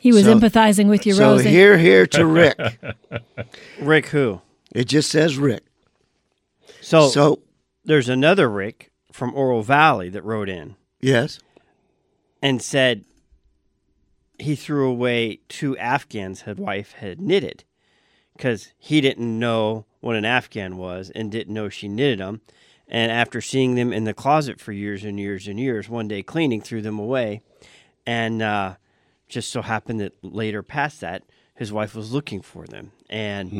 He 0.00 0.10
was 0.12 0.24
So- 0.24 0.34
empathizing 0.38 0.88
with 0.88 1.06
you, 1.06 1.12
so 1.14 1.32
Rosie. 1.32 1.48
here, 1.50 1.78
here 1.78 2.06
to 2.08 2.26
Rick. 2.26 2.58
Rick 3.80 4.06
who? 4.06 4.40
It 4.74 4.84
just 4.86 5.10
says 5.10 5.38
Rick. 5.38 5.62
So, 6.88 7.08
So, 7.08 7.42
there's 7.84 8.08
another 8.08 8.48
Rick 8.48 8.90
from 9.12 9.34
Oro 9.34 9.60
Valley 9.60 10.08
that 10.08 10.24
wrote 10.24 10.48
in 10.48 10.76
yes. 11.00 11.38
and 12.42 12.62
said 12.62 13.04
he 14.38 14.54
threw 14.54 14.88
away 14.88 15.40
two 15.48 15.76
Afghans 15.76 16.42
his 16.42 16.56
wife 16.56 16.92
had 16.92 17.20
knitted 17.20 17.64
because 18.36 18.72
he 18.78 19.00
didn't 19.02 19.38
know 19.38 19.84
what 20.00 20.16
an 20.16 20.24
Afghan 20.24 20.76
was 20.78 21.10
and 21.10 21.30
didn't 21.30 21.52
know 21.52 21.68
she 21.68 21.88
knitted 21.88 22.20
them. 22.20 22.40
And 22.86 23.12
after 23.12 23.42
seeing 23.42 23.74
them 23.74 23.92
in 23.92 24.04
the 24.04 24.14
closet 24.14 24.58
for 24.58 24.72
years 24.72 25.04
and 25.04 25.20
years 25.20 25.46
and 25.46 25.60
years, 25.60 25.90
one 25.90 26.08
day 26.08 26.22
cleaning, 26.22 26.62
threw 26.62 26.80
them 26.80 26.98
away. 26.98 27.42
And 28.06 28.40
uh, 28.40 28.76
just 29.28 29.50
so 29.50 29.60
happened 29.60 30.00
that 30.00 30.14
later 30.22 30.62
past 30.62 31.02
that, 31.02 31.24
his 31.54 31.70
wife 31.70 31.94
was 31.94 32.12
looking 32.12 32.40
for 32.40 32.66
them. 32.66 32.92
And 33.10 33.50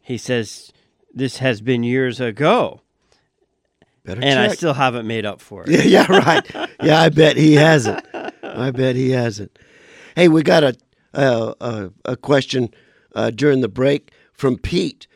he 0.00 0.18
says, 0.18 0.72
This 1.14 1.38
has 1.38 1.60
been 1.60 1.82
years 1.82 2.20
ago. 2.20 2.80
Better 4.04 4.20
And 4.22 4.38
I 4.38 4.48
still 4.48 4.74
haven't 4.74 5.06
made 5.06 5.24
up 5.24 5.40
for 5.40 5.62
it. 5.62 5.68
Yeah, 5.70 6.06
yeah, 6.08 6.12
right. 6.12 6.70
Yeah, 6.82 7.00
I 7.00 7.08
bet 7.08 7.36
he 7.36 7.54
hasn't. 7.54 8.04
I 8.42 8.70
bet 8.70 8.96
he 8.96 9.10
hasn't. 9.10 9.56
Hey, 10.16 10.28
we 10.28 10.42
got 10.42 10.64
a 10.64 10.76
a, 11.14 11.54
a, 11.60 11.90
a 12.04 12.16
question 12.16 12.72
uh, 13.14 13.30
during 13.30 13.60
the 13.60 13.68
break 13.68 14.10
from 14.32 14.56
Pete, 14.56 15.06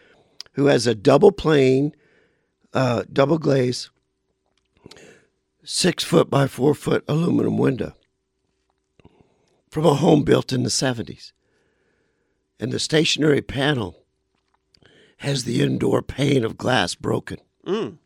who 0.52 0.66
has 0.66 0.86
a 0.86 0.94
double 0.94 1.32
plane, 1.32 1.92
uh, 2.74 3.04
double 3.12 3.38
glaze, 3.38 3.90
six 5.64 6.04
foot 6.04 6.30
by 6.30 6.46
four 6.46 6.74
foot 6.74 7.04
aluminum 7.08 7.56
window 7.56 7.94
from 9.70 9.86
a 9.86 9.94
home 9.94 10.22
built 10.22 10.52
in 10.52 10.62
the 10.62 10.70
seventies, 10.70 11.32
and 12.60 12.72
the 12.72 12.78
stationary 12.78 13.42
panel 13.42 14.05
has 15.18 15.44
the 15.44 15.62
indoor 15.62 16.02
pane 16.02 16.44
of 16.44 16.56
glass 16.56 16.94
broken. 16.94 17.38
Mm. 17.66 17.98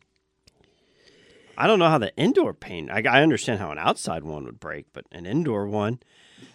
I 1.57 1.67
don't 1.67 1.79
know 1.79 1.89
how 1.89 1.97
the 1.97 2.15
indoor 2.15 2.53
pane. 2.53 2.89
I, 2.89 3.03
I 3.07 3.21
understand 3.21 3.59
how 3.59 3.71
an 3.71 3.77
outside 3.77 4.23
one 4.23 4.45
would 4.45 4.59
break, 4.59 4.87
but 4.93 5.05
an 5.11 5.25
indoor 5.25 5.67
one, 5.67 5.99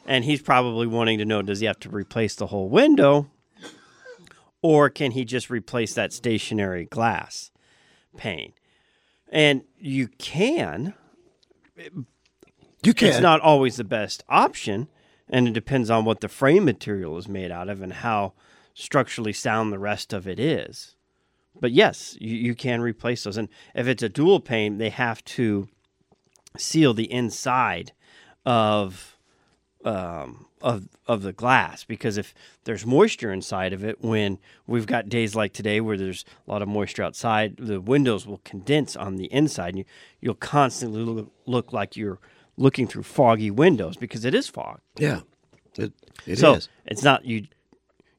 and 0.07 0.25
he's 0.25 0.43
probably 0.43 0.87
wanting 0.87 1.19
to 1.19 1.25
know: 1.25 1.43
Does 1.43 1.61
he 1.61 1.67
have 1.67 1.79
to 1.81 1.89
replace 1.89 2.35
the 2.35 2.49
whole 2.49 2.69
window, 2.69 3.31
or 4.63 4.91
can 4.91 5.13
he 5.13 5.25
just 5.25 5.51
replace 5.51 5.95
that 5.95 6.13
stationary 6.13 6.87
glass 6.87 7.51
pane? 8.17 8.53
And 9.29 9.63
you 9.79 10.09
can. 10.09 10.95
You 12.83 12.95
can 12.95 13.09
It's 13.09 13.21
not 13.21 13.41
always 13.41 13.77
the 13.77 13.85
best 13.85 14.25
option, 14.29 14.89
and 15.29 15.47
it 15.47 15.53
depends 15.53 15.91
on 15.91 16.05
what 16.05 16.21
the 16.21 16.29
frame 16.29 16.65
material 16.65 17.19
is 17.19 17.29
made 17.29 17.51
out 17.51 17.69
of 17.69 17.83
and 17.83 17.93
how 17.93 18.33
structurally 18.79 19.33
sound 19.33 19.73
the 19.73 19.79
rest 19.79 20.13
of 20.13 20.29
it 20.29 20.39
is. 20.39 20.95
But 21.59 21.73
yes, 21.73 22.17
you, 22.21 22.37
you 22.37 22.55
can 22.55 22.83
replace 22.83 23.25
those. 23.25 23.39
And 23.39 23.49
if 23.75 23.87
it's 23.87 24.03
a 24.03 24.09
dual 24.11 24.39
pane, 24.39 24.77
they 24.77 24.91
have 24.91 25.25
to 25.25 25.69
seal 26.59 26.93
the 26.93 27.11
inside 27.11 27.93
of 28.45 29.17
um, 29.85 30.47
of 30.61 30.89
of 31.07 31.23
the 31.23 31.33
glass 31.33 31.85
because 31.85 32.19
if 32.19 32.35
there's 32.65 32.85
moisture 32.85 33.33
inside 33.33 33.73
of 33.73 33.83
it, 33.83 34.03
when 34.03 34.39
we've 34.67 34.87
got 34.87 35.09
days 35.09 35.35
like 35.35 35.55
today 35.55 35.81
where 35.81 35.97
there's 35.97 36.27
a 36.47 36.51
lot 36.51 36.61
of 36.61 36.69
moisture 36.69 37.03
outside, 37.03 37.57
the 37.57 37.81
windows 37.81 38.27
will 38.27 38.41
condense 38.45 38.95
on 38.95 39.17
the 39.17 39.27
inside, 39.27 39.71
and 39.71 39.79
you, 39.79 39.85
you'll 40.21 40.35
constantly 40.35 41.01
look, 41.01 41.33
look 41.47 41.73
like 41.73 41.97
you're 41.97 42.19
looking 42.59 42.87
through 42.87 43.05
foggy 43.05 43.51
windows 43.51 43.97
because 43.97 44.25
it 44.25 44.35
is 44.35 44.49
fog. 44.49 44.81
Yeah, 44.99 45.21
it, 45.79 45.93
it 46.27 46.33
is. 46.33 46.41
so 46.41 46.59
it's 46.85 47.03
not 47.03 47.25
you. 47.25 47.47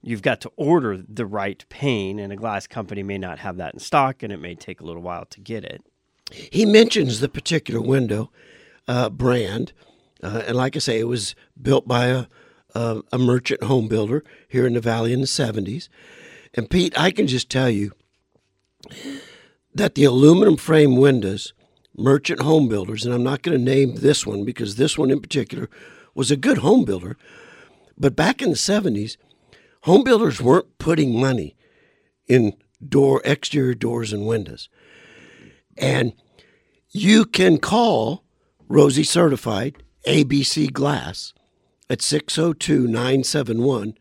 You've 0.08 0.22
got 0.22 0.40
to 0.42 0.52
order 0.56 1.04
the 1.06 1.26
right 1.26 1.66
pane, 1.68 2.18
and 2.18 2.32
a 2.32 2.38
glass 2.38 2.66
company 2.66 3.04
may 3.04 3.18
not 3.18 3.40
have 3.40 3.58
that 3.58 3.74
in 3.74 3.82
stock, 3.82 4.24
and 4.24 4.32
it 4.32 4.38
may 4.38 4.56
take 4.56 4.80
a 4.80 4.86
little 4.86 5.02
while 5.02 5.26
to 5.26 5.42
get 5.42 5.66
it. 5.66 5.84
He 6.32 6.66
mentions 6.66 7.20
the 7.20 7.28
particular 7.28 7.82
window 7.82 8.32
uh, 8.88 9.10
brand, 9.10 9.74
uh, 10.24 10.44
and 10.48 10.56
like 10.56 10.78
I 10.78 10.80
say, 10.80 10.98
it 10.98 11.10
was 11.10 11.36
built 11.62 11.90
by 11.90 12.06
a, 12.06 12.26
a 12.74 13.02
a 13.12 13.18
merchant 13.18 13.64
home 13.64 13.90
builder 13.90 14.24
here 14.48 14.66
in 14.66 14.76
the 14.76 14.80
valley 14.80 15.12
in 15.12 15.20
the 15.20 15.28
seventies. 15.28 15.90
And 16.54 16.70
Pete, 16.70 16.98
I 16.98 17.12
can 17.12 17.28
just 17.28 17.50
tell 17.50 17.70
you 17.70 17.92
that 19.76 19.96
the 19.96 20.06
aluminum 20.06 20.56
frame 20.56 20.96
windows, 20.96 21.54
merchant 21.98 22.40
home 22.40 22.70
builders, 22.70 23.06
and 23.06 23.14
I'm 23.14 23.24
not 23.24 23.42
going 23.42 23.58
to 23.58 23.64
name 23.76 23.96
this 23.96 24.26
one 24.26 24.46
because 24.46 24.78
this 24.78 24.98
one 24.98 25.12
in 25.12 25.20
particular 25.20 25.70
was 26.16 26.32
a 26.32 26.38
good 26.38 26.60
home 26.60 26.86
builder, 26.86 27.18
but 27.98 28.16
back 28.16 28.42
in 28.42 28.52
the 28.52 28.56
seventies, 28.56 29.18
home 29.82 30.04
builders 30.04 30.42
weren't 30.42 30.78
putting 30.78 31.20
money 31.20 31.56
in 32.28 32.54
door 32.86 33.22
exterior 33.26 33.74
doors 33.74 34.14
and 34.14 34.26
windows. 34.26 34.70
And 35.78 36.14
you 36.90 37.26
can 37.26 37.58
call 37.58 38.24
Rosie 38.68 39.04
Certified 39.04 39.84
ABC 40.08 40.72
Glass 40.72 41.34
at 41.90 42.02
602 42.02 42.88
971 42.88 43.96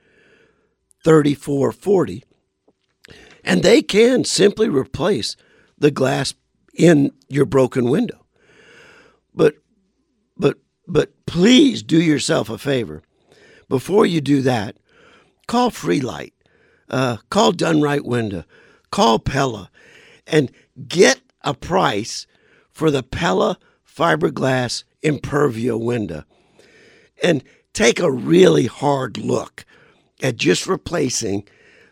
3440. 1.04 2.24
And 3.44 3.62
they 3.62 3.82
can 3.82 4.24
simply 4.24 4.68
replace 4.68 5.36
the 5.78 5.90
glass 5.90 6.34
in 6.74 7.12
your 7.28 7.46
broken 7.46 7.88
window. 7.88 8.26
But, 9.34 9.54
but, 10.36 10.58
but 10.88 11.12
please 11.26 11.82
do 11.82 12.00
yourself 12.00 12.50
a 12.50 12.58
favor. 12.58 13.02
Before 13.68 14.06
you 14.06 14.20
do 14.20 14.42
that, 14.42 14.76
call 15.46 15.70
Freelight, 15.70 16.32
uh, 16.88 17.18
call 17.30 17.52
Done 17.52 17.80
Right 17.80 18.04
Window, 18.04 18.44
call 18.90 19.18
Pella, 19.18 19.70
and 20.26 20.50
get 20.88 21.20
a 21.42 21.54
price 21.54 22.26
for 22.70 22.90
the 22.90 23.02
Pella 23.02 23.58
fiberglass 23.86 24.84
Impervia 25.02 25.80
window. 25.80 26.24
And 27.22 27.42
take 27.72 28.00
a 28.00 28.10
really 28.10 28.66
hard 28.66 29.18
look 29.18 29.64
at 30.22 30.36
just 30.36 30.66
replacing 30.66 31.46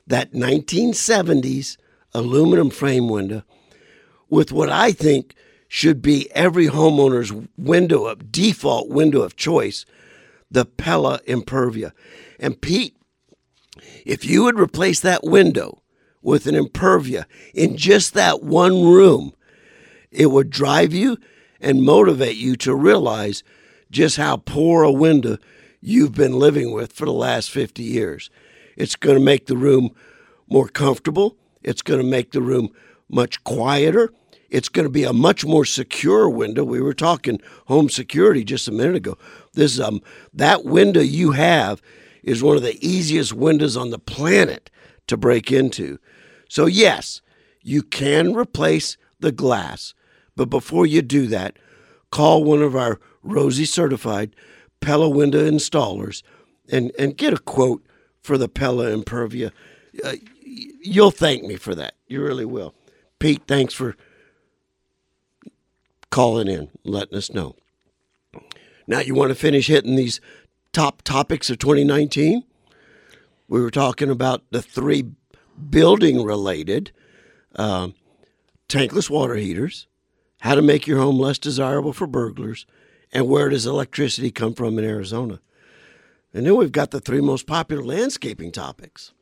that 0.07 0.33
1970s 0.33 1.77
aluminum 2.13 2.71
frame 2.71 3.09
window 3.09 3.43
with 4.29 4.53
what 4.53 4.69
I 4.69 4.93
think 4.93 5.35
should 5.69 6.03
be 6.03 6.31
every 6.33 6.69
homeowner's 6.69 7.33
window 7.57 8.07
of 8.07 8.31
default 8.31 8.89
window 8.89 9.23
of 9.23 9.37
choice, 9.37 9.85
the 10.51 10.65
Pella 10.65 11.21
Impervia. 11.27 11.93
And 12.39 12.61
Pete, 12.61 12.97
if 14.05 14.25
you 14.25 14.45
would 14.45 14.59
replace 14.59 15.01
that 15.01 15.25
window 15.25 15.83
with 16.23 16.47
an 16.47 16.55
Impervia 16.55 17.25
in 17.53 17.77
just 17.77 18.15
that 18.15 18.43
one 18.43 18.83
room, 18.85 19.33
it 20.11 20.27
would 20.27 20.51
drive 20.51 20.93
you 20.93 21.19
and 21.61 21.83
motivate 21.83 22.37
you 22.37 22.57
to 22.57 22.75
realize 22.75 23.43
just 23.91 24.17
how 24.17 24.37
poor 24.37 24.83
a 24.83 24.93
window 24.93 25.39
you've 25.81 26.15
been 26.15 26.39
living 26.39 26.73
with 26.73 26.93
for 26.93 27.05
the 27.05 27.13
last 27.13 27.51
50 27.51 27.83
years. 27.83 28.31
It's 28.77 28.97
going 28.97 29.17
to 29.19 29.25
make 29.25 29.47
the 29.47 29.57
room 29.57 29.91
more 30.49 30.69
comfortable. 30.69 31.37
It's 31.63 31.83
going 31.83 32.01
to 32.01 32.07
make 32.07 32.33
the 32.33 32.43
room 32.43 32.71
much 33.09 33.43
quieter. 33.45 34.13
It's 34.51 34.69
going 34.69 34.85
to 34.85 34.91
be 34.91 35.05
a 35.05 35.13
much 35.13 35.45
more 35.45 35.65
secure 35.65 36.29
window. 36.29 36.65
We 36.65 36.81
were 36.81 36.95
talking 36.95 37.41
home 37.67 37.89
security 37.89 38.45
just 38.45 38.69
a 38.69 38.73
minute 38.73 38.97
ago. 38.97 39.19
This 39.55 39.81
um 39.81 40.01
that 40.33 40.65
window 40.65 41.01
you 41.01 41.33
have 41.33 41.83
is 42.25 42.43
one 42.43 42.57
of 42.57 42.63
the 42.63 42.85
easiest 42.87 43.33
windows 43.33 43.77
on 43.77 43.91
the 43.91 43.99
planet 43.99 44.71
to 45.07 45.17
break 45.17 45.53
into. 45.53 45.99
So 46.49 46.67
yes, 46.67 47.21
you 47.63 47.83
can 47.83 48.35
replace 48.35 48.97
the 49.21 49.33
glass, 49.33 49.95
but 50.37 50.51
before 50.51 50.87
you 50.87 51.03
do 51.03 51.27
that, 51.29 51.59
call 52.11 52.45
one 52.45 52.63
of 52.63 52.75
our 52.75 53.01
Rosie 53.23 53.65
certified 53.65 54.35
Pella 54.81 55.09
window 55.09 55.49
installers 55.49 56.23
and, 56.71 56.93
and 56.99 57.17
get 57.17 57.33
a 57.33 57.39
quote 57.39 57.85
for 58.23 58.37
the 58.37 58.49
Pella 58.49 58.87
Impervia. 58.87 59.51
Uh, 60.03 60.15
you'll 60.43 61.11
thank 61.11 61.45
me 61.45 61.57
for 61.57 61.75
that. 61.75 61.95
You 62.07 62.23
really 62.23 62.45
will. 62.45 62.75
Pete, 63.19 63.43
thanks 63.47 63.73
for 63.73 63.97
calling 66.11 66.49
in, 66.49 66.69
letting 66.85 67.17
us 67.17 67.33
know. 67.33 67.57
Now, 68.87 69.01
you 69.01 69.15
want 69.15 69.31
to 69.31 69.35
finish 69.35 69.69
hitting 69.69 69.97
these 69.97 70.21
top 70.75 71.03
topics 71.03 71.49
of 71.49 71.59
2019? 71.59 72.45
We 73.49 73.63
were 73.63 73.71
talking 73.71 74.11
about 74.11 74.43
the 74.51 74.61
three 74.61 75.13
building 75.71 76.25
related 76.25 76.91
um, 77.57 77.95
tankless 78.69 79.09
water 79.09 79.37
heaters, 79.37 79.87
how 80.41 80.57
to 80.57 80.63
make 80.63 80.87
your 80.87 80.99
home 80.99 81.19
less 81.19 81.39
desirable 81.39 81.93
for 81.93 82.07
burglars, 82.07 82.67
and 83.13 83.29
where 83.29 83.49
does 83.49 83.65
electricity 83.65 84.31
come 84.31 84.55
from 84.55 84.79
in 84.79 84.85
Arizona. 84.85 85.41
And 86.35 86.45
then 86.45 86.57
we've 86.57 86.73
got 86.73 86.91
the 86.91 87.01
three 87.01 87.21
most 87.21 87.47
popular 87.47 87.85
landscaping 87.85 88.51
topics. 88.51 89.13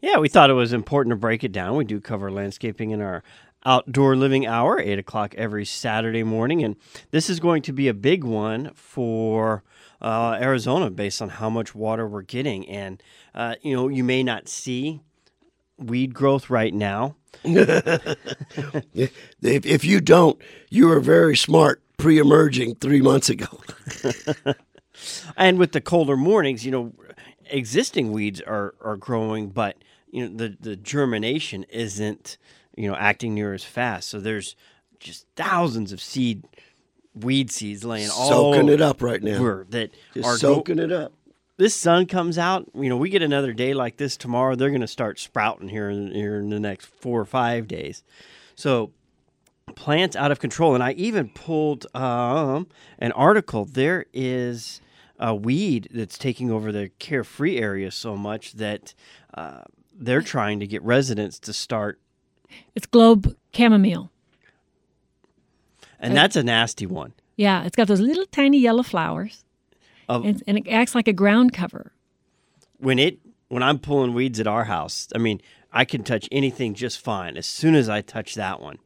Yeah, 0.00 0.16
we 0.16 0.30
thought 0.30 0.48
it 0.48 0.54
was 0.54 0.72
important 0.72 1.12
to 1.12 1.16
break 1.16 1.44
it 1.44 1.52
down. 1.52 1.76
We 1.76 1.84
do 1.84 2.00
cover 2.00 2.30
landscaping 2.30 2.90
in 2.90 3.02
our 3.02 3.22
outdoor 3.66 4.16
living 4.16 4.46
hour, 4.46 4.80
8 4.80 4.98
o'clock 4.98 5.34
every 5.34 5.66
Saturday 5.66 6.22
morning. 6.22 6.64
And 6.64 6.76
this 7.10 7.28
is 7.28 7.40
going 7.40 7.60
to 7.62 7.72
be 7.72 7.88
a 7.88 7.94
big 7.94 8.24
one 8.24 8.70
for 8.74 9.62
uh, 10.00 10.38
Arizona 10.40 10.90
based 10.90 11.20
on 11.22 11.28
how 11.28 11.50
much 11.50 11.74
water 11.74 12.06
we're 12.06 12.22
getting. 12.22 12.68
And, 12.68 13.02
uh, 13.34 13.56
you 13.62 13.74
know, 13.74 13.88
you 13.88 14.04
may 14.04 14.22
not 14.22 14.48
see 14.48 15.00
weed 15.76 16.14
growth 16.14 16.50
right 16.50 16.72
now. 16.72 17.16
if, 17.44 19.12
if 19.42 19.84
you 19.84 20.00
don't, 20.00 20.40
you 20.70 20.88
were 20.88 21.00
very 21.00 21.36
smart 21.36 21.82
pre 21.96 22.18
emerging 22.18 22.76
three 22.76 23.00
months 23.00 23.28
ago. 23.28 23.60
and 25.36 25.58
with 25.58 25.72
the 25.72 25.80
colder 25.80 26.16
mornings, 26.16 26.64
you 26.64 26.70
know, 26.70 26.92
existing 27.50 28.12
weeds 28.12 28.40
are, 28.40 28.74
are 28.80 28.96
growing, 28.96 29.48
but 29.50 29.76
you 30.10 30.26
know 30.26 30.36
the 30.36 30.56
the 30.60 30.76
germination 30.76 31.64
isn't 31.64 32.38
you 32.76 32.88
know 32.88 32.96
acting 32.96 33.34
near 33.34 33.54
as 33.54 33.64
fast. 33.64 34.08
So 34.08 34.20
there's 34.20 34.56
just 35.00 35.26
thousands 35.36 35.92
of 35.92 36.00
seed 36.00 36.44
weed 37.22 37.50
seeds 37.50 37.84
laying 37.84 38.10
all 38.10 38.28
soaking 38.28 38.68
it 38.68 38.80
up 38.80 39.02
right 39.02 39.22
now. 39.22 39.36
over 39.36 39.66
that 39.70 39.90
Just 40.14 40.26
are 40.26 40.36
soaking 40.36 40.76
go- 40.76 40.82
it 40.84 40.92
up. 40.92 41.12
This 41.56 41.74
sun 41.74 42.06
comes 42.06 42.38
out. 42.38 42.68
You 42.74 42.88
know, 42.88 42.96
we 42.96 43.10
get 43.10 43.20
another 43.22 43.52
day 43.52 43.74
like 43.74 43.96
this 43.96 44.16
tomorrow. 44.16 44.54
They're 44.54 44.68
going 44.70 44.80
to 44.80 44.86
start 44.86 45.18
sprouting 45.18 45.68
here 45.68 45.90
in, 45.90 46.12
here 46.12 46.36
in 46.36 46.50
the 46.50 46.60
next 46.60 46.86
four 46.86 47.20
or 47.20 47.24
five 47.24 47.66
days. 47.66 48.04
So 48.54 48.92
plants 49.74 50.14
out 50.14 50.30
of 50.30 50.38
control. 50.38 50.74
And 50.74 50.84
I 50.84 50.92
even 50.92 51.30
pulled 51.30 51.86
um, 51.96 52.68
an 53.00 53.10
article. 53.12 53.64
There 53.64 54.06
is 54.12 54.80
a 55.18 55.34
weed 55.34 55.88
that's 55.92 56.16
taking 56.16 56.48
over 56.50 56.70
the 56.70 56.90
Carefree 57.00 57.58
area 57.58 57.90
so 57.90 58.16
much 58.16 58.52
that 58.52 58.94
uh, 59.34 59.62
they're 59.92 60.22
trying 60.22 60.60
to 60.60 60.66
get 60.66 60.80
residents 60.84 61.40
to 61.40 61.52
start, 61.52 61.98
It's 62.76 62.86
globe 62.86 63.36
chamomile. 63.52 64.12
And 65.98 66.16
that's 66.16 66.36
a 66.36 66.42
nasty 66.42 66.86
one. 66.86 67.12
Yeah, 67.36 67.64
it's 67.64 67.76
got 67.76 67.88
those 67.88 68.00
little 68.00 68.26
tiny 68.26 68.58
yellow 68.58 68.82
flowers, 68.82 69.44
and, 70.08 70.42
and 70.46 70.58
it 70.58 70.68
acts 70.68 70.94
like 70.94 71.08
a 71.08 71.12
ground 71.12 71.52
cover. 71.52 71.92
when 72.78 72.98
it 72.98 73.18
when 73.48 73.62
I'm 73.62 73.78
pulling 73.78 74.12
weeds 74.14 74.40
at 74.40 74.46
our 74.46 74.64
house, 74.64 75.08
I 75.14 75.18
mean, 75.18 75.40
I 75.72 75.84
can 75.84 76.02
touch 76.02 76.28
anything 76.30 76.74
just 76.74 77.00
fine. 77.00 77.36
As 77.36 77.46
soon 77.46 77.74
as 77.74 77.88
I 77.88 78.00
touch 78.02 78.34
that 78.34 78.60
one, 78.60 78.78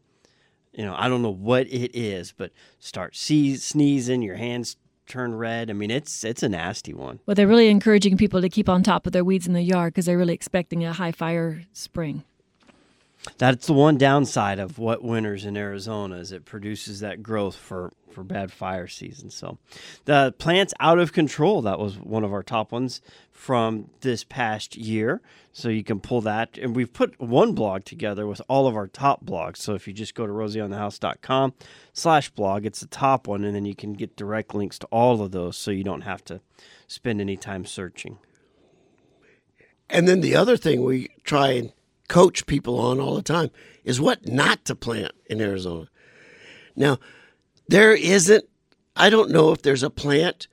you 0.73 0.85
know, 0.85 0.95
I 0.97 1.09
don't 1.09 1.23
know 1.23 1.33
what 1.33 1.67
it 1.67 1.97
is, 1.97 2.33
but 2.33 2.53
start 2.79 3.17
see, 3.17 3.57
sneezing, 3.57 4.23
your 4.23 4.37
hands 4.37 4.77
turn 5.07 5.35
red. 5.35 5.69
I 5.69 5.73
mean, 5.73 5.91
it's 5.91 6.25
it's 6.25 6.43
a 6.43 6.49
nasty 6.49 6.95
one. 6.95 7.21
Well, 7.27 7.35
they're 7.35 7.47
really 7.47 7.69
encouraging 7.69 8.17
people 8.17 8.41
to 8.41 8.49
keep 8.49 8.69
on 8.69 8.83
top 8.83 9.07
of 9.07 9.13
their 9.13 9.25
weeds 9.25 9.47
in 9.47 9.53
the 9.53 9.63
yard 9.63 9.93
because 9.93 10.07
they're 10.07 10.19
really 10.19 10.35
expecting 10.35 10.85
a 10.85 10.93
high 10.93 11.13
fire 11.13 11.63
spring. 11.73 12.25
That's 13.39 13.67
the 13.67 13.73
one 13.73 13.99
downside 13.99 14.59
of 14.59 14.79
what 14.79 15.03
winters 15.03 15.45
in 15.45 15.57
Arizona 15.57 16.17
is 16.17 16.33
it 16.33 16.45
produces 16.45 17.01
that 17.01 17.23
growth 17.23 17.55
for 17.55 17.93
for 18.11 18.23
bad 18.23 18.53
fire 18.53 18.89
season. 18.89 19.31
So 19.31 19.59
the 20.05 20.35
plants 20.39 20.75
out 20.81 20.99
of 20.99 21.13
control 21.13 21.63
that 21.63 21.79
was 21.79 21.99
one 21.99 22.25
of 22.25 22.33
our 22.33 22.43
top 22.43 22.73
ones 22.73 23.01
from 23.31 23.89
this 24.01 24.23
past 24.23 24.77
year. 24.77 25.23
So 25.53 25.69
you 25.69 25.83
can 25.83 26.01
pull 26.01 26.21
that 26.23 26.59
and 26.59 26.77
we've 26.77 26.93
put 26.93 27.19
one 27.21 27.55
blog 27.55 27.85
together 27.85 28.27
with 28.27 28.43
all 28.49 28.67
of 28.67 28.77
our 28.77 28.87
top 28.87 29.25
blogs. 29.25 29.59
So 29.59 29.75
if 29.75 29.87
you 29.87 29.95
just 29.95 30.15
go 30.15 30.27
to 30.27 30.33
rosieonthehouse.com 30.33 31.55
slash 31.93 32.31
blog, 32.31 32.67
it's 32.67 32.81
the 32.81 32.87
top 32.87 33.27
one 33.27 33.45
and 33.45 33.55
then 33.55 33.65
you 33.65 33.75
can 33.75 33.95
get 33.95 34.17
direct 34.17 34.55
links 34.55 34.79
to 34.81 34.87
all 34.89 35.23
of 35.23 35.31
those 35.31 35.57
so 35.57 35.71
you 35.71 35.85
don't 35.85 36.03
have 36.03 36.25
to 36.25 36.41
spend 36.87 37.21
any 37.21 37.37
time 37.37 37.65
searching. 37.65 38.19
And 39.89 40.09
then 40.09 40.21
the 40.21 40.35
other 40.35 40.57
thing 40.57 40.83
we 40.85 41.09
try 41.25 41.51
and 41.51 41.73
coach 42.09 42.47
people 42.47 42.79
on 42.79 43.01
all 43.01 43.15
the 43.15 43.23
time 43.23 43.51
is 43.85 44.01
what 44.01 44.27
not 44.27 44.65
to 44.67 44.75
plant 44.75 45.13
in 45.27 45.41
Arizona. 45.41 45.89
Now, 46.77 46.99
there 47.69 47.95
isn't, 47.95 48.45
I 48.97 49.11
don't 49.11 49.31
know 49.31 49.53
if 49.53 49.63
there's 49.63 49.83
a 49.83 49.91
plant 49.91 50.47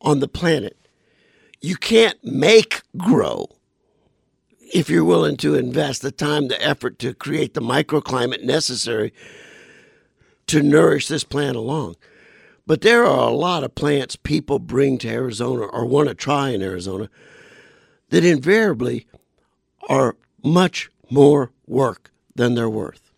on 0.00 0.20
the 0.20 0.28
planet 0.28 0.76
you 1.60 1.76
can't 1.76 2.22
make 2.24 2.82
grow 2.96 3.48
if 4.72 4.88
you're 4.88 5.04
willing 5.04 5.36
to 5.38 5.54
invest 5.54 6.00
the 6.02 6.12
time, 6.12 6.48
the 6.48 6.62
effort 6.64 6.98
to 7.00 7.12
create 7.12 7.54
the 7.54 7.60
microclimate 7.60 8.42
necessary 8.42 9.12
to 10.46 10.62
nourish 10.62 11.08
this 11.08 11.24
plant 11.24 11.56
along. 11.56 11.96
But 12.66 12.82
there 12.82 13.04
are 13.04 13.28
a 13.28 13.34
lot 13.34 13.64
of 13.64 13.74
plants 13.74 14.16
people 14.16 14.58
bring 14.58 14.98
to 14.98 15.08
Arizona 15.08 15.62
or 15.62 15.84
want 15.84 16.08
to 16.08 16.14
try 16.14 16.50
in 16.50 16.62
Arizona 16.62 17.10
that 18.10 18.24
invariably 18.24 19.06
are 19.88 20.16
much 20.42 20.90
more 21.10 21.52
work 21.66 22.12
than 22.34 22.54
they're 22.54 22.70
worth. 22.70 23.12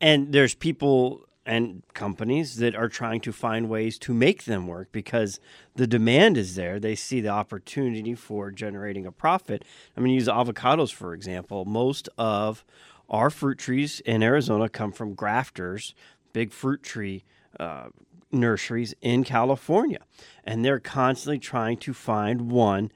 And 0.00 0.32
there's 0.32 0.54
people 0.54 1.24
and 1.46 1.82
companies 1.92 2.56
that 2.56 2.74
are 2.74 2.88
trying 2.88 3.20
to 3.20 3.32
find 3.32 3.68
ways 3.68 3.98
to 3.98 4.14
make 4.14 4.44
them 4.44 4.66
work 4.66 4.88
because 4.92 5.40
the 5.76 5.86
demand 5.86 6.38
is 6.38 6.54
there. 6.54 6.80
They 6.80 6.94
see 6.94 7.20
the 7.20 7.28
opportunity 7.28 8.14
for 8.14 8.50
generating 8.50 9.04
a 9.04 9.12
profit. 9.12 9.64
I'm 9.96 10.02
going 10.02 10.12
to 10.12 10.14
use 10.14 10.28
avocados, 10.28 10.92
for 10.92 11.12
example. 11.12 11.64
Most 11.64 12.08
of 12.16 12.64
our 13.10 13.28
fruit 13.28 13.58
trees 13.58 14.00
in 14.00 14.22
Arizona 14.22 14.68
come 14.68 14.92
from 14.92 15.14
grafters, 15.14 15.94
big 16.32 16.50
fruit 16.50 16.82
tree 16.82 17.24
uh, 17.60 17.88
nurseries 18.32 18.94
in 19.02 19.22
California. 19.22 20.00
And 20.44 20.64
they're 20.64 20.80
constantly 20.80 21.38
trying 21.38 21.76
to 21.78 21.92
find 21.92 22.50
one 22.50 22.90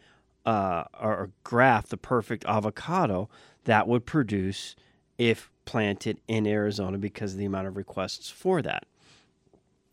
uh, 0.47 0.85
or 0.99 1.31
graft 1.45 1.91
the 1.91 1.99
perfect 1.99 2.47
avocado 2.47 3.29
that 3.65 3.87
would 3.89 4.07
produce 4.07 4.77
if 5.19 5.51
planted 5.65 6.19
in 6.29 6.47
Arizona 6.47 6.97
because 6.97 7.33
of 7.33 7.39
the 7.39 7.45
amount 7.45 7.67
of 7.67 7.77
requests 7.77 8.31
for 8.31 8.63
that. 8.63 8.85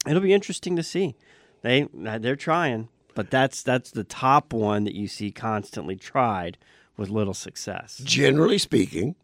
It'll 0.07 0.21
be 0.21 0.33
interesting 0.33 0.75
to 0.75 0.83
see. 0.83 1.15
They 1.61 1.87
uh, 2.05 2.19
they're 2.19 2.35
trying, 2.35 2.89
but 3.15 3.31
that's 3.31 3.63
that's 3.63 3.91
the 3.91 4.03
top 4.03 4.53
one 4.53 4.83
that 4.83 4.93
you 4.93 5.07
see 5.07 5.31
constantly 5.31 5.95
tried 5.95 6.57
with 6.95 7.09
little 7.09 7.33
success. 7.33 8.01
Generally 8.03 8.59
speaking, 8.59 9.15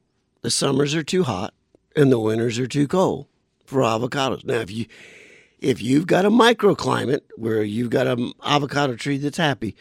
the 0.41 0.49
summers 0.49 0.95
are 0.95 1.03
too 1.03 1.23
hot 1.23 1.53
and 1.95 2.11
the 2.11 2.19
winters 2.19 2.59
are 2.59 2.67
too 2.67 2.87
cold 2.87 3.27
for 3.65 3.81
avocados. 3.81 4.43
Now, 4.43 4.55
if 4.55 4.71
you 4.71 4.87
if 5.59 5.81
you've 5.81 6.07
got 6.07 6.25
a 6.25 6.31
microclimate 6.31 7.21
where 7.35 7.63
you've 7.63 7.91
got 7.91 8.07
an 8.07 8.33
avocado 8.43 8.95
tree 8.95 9.17
that's 9.17 9.37
happy, 9.37 9.75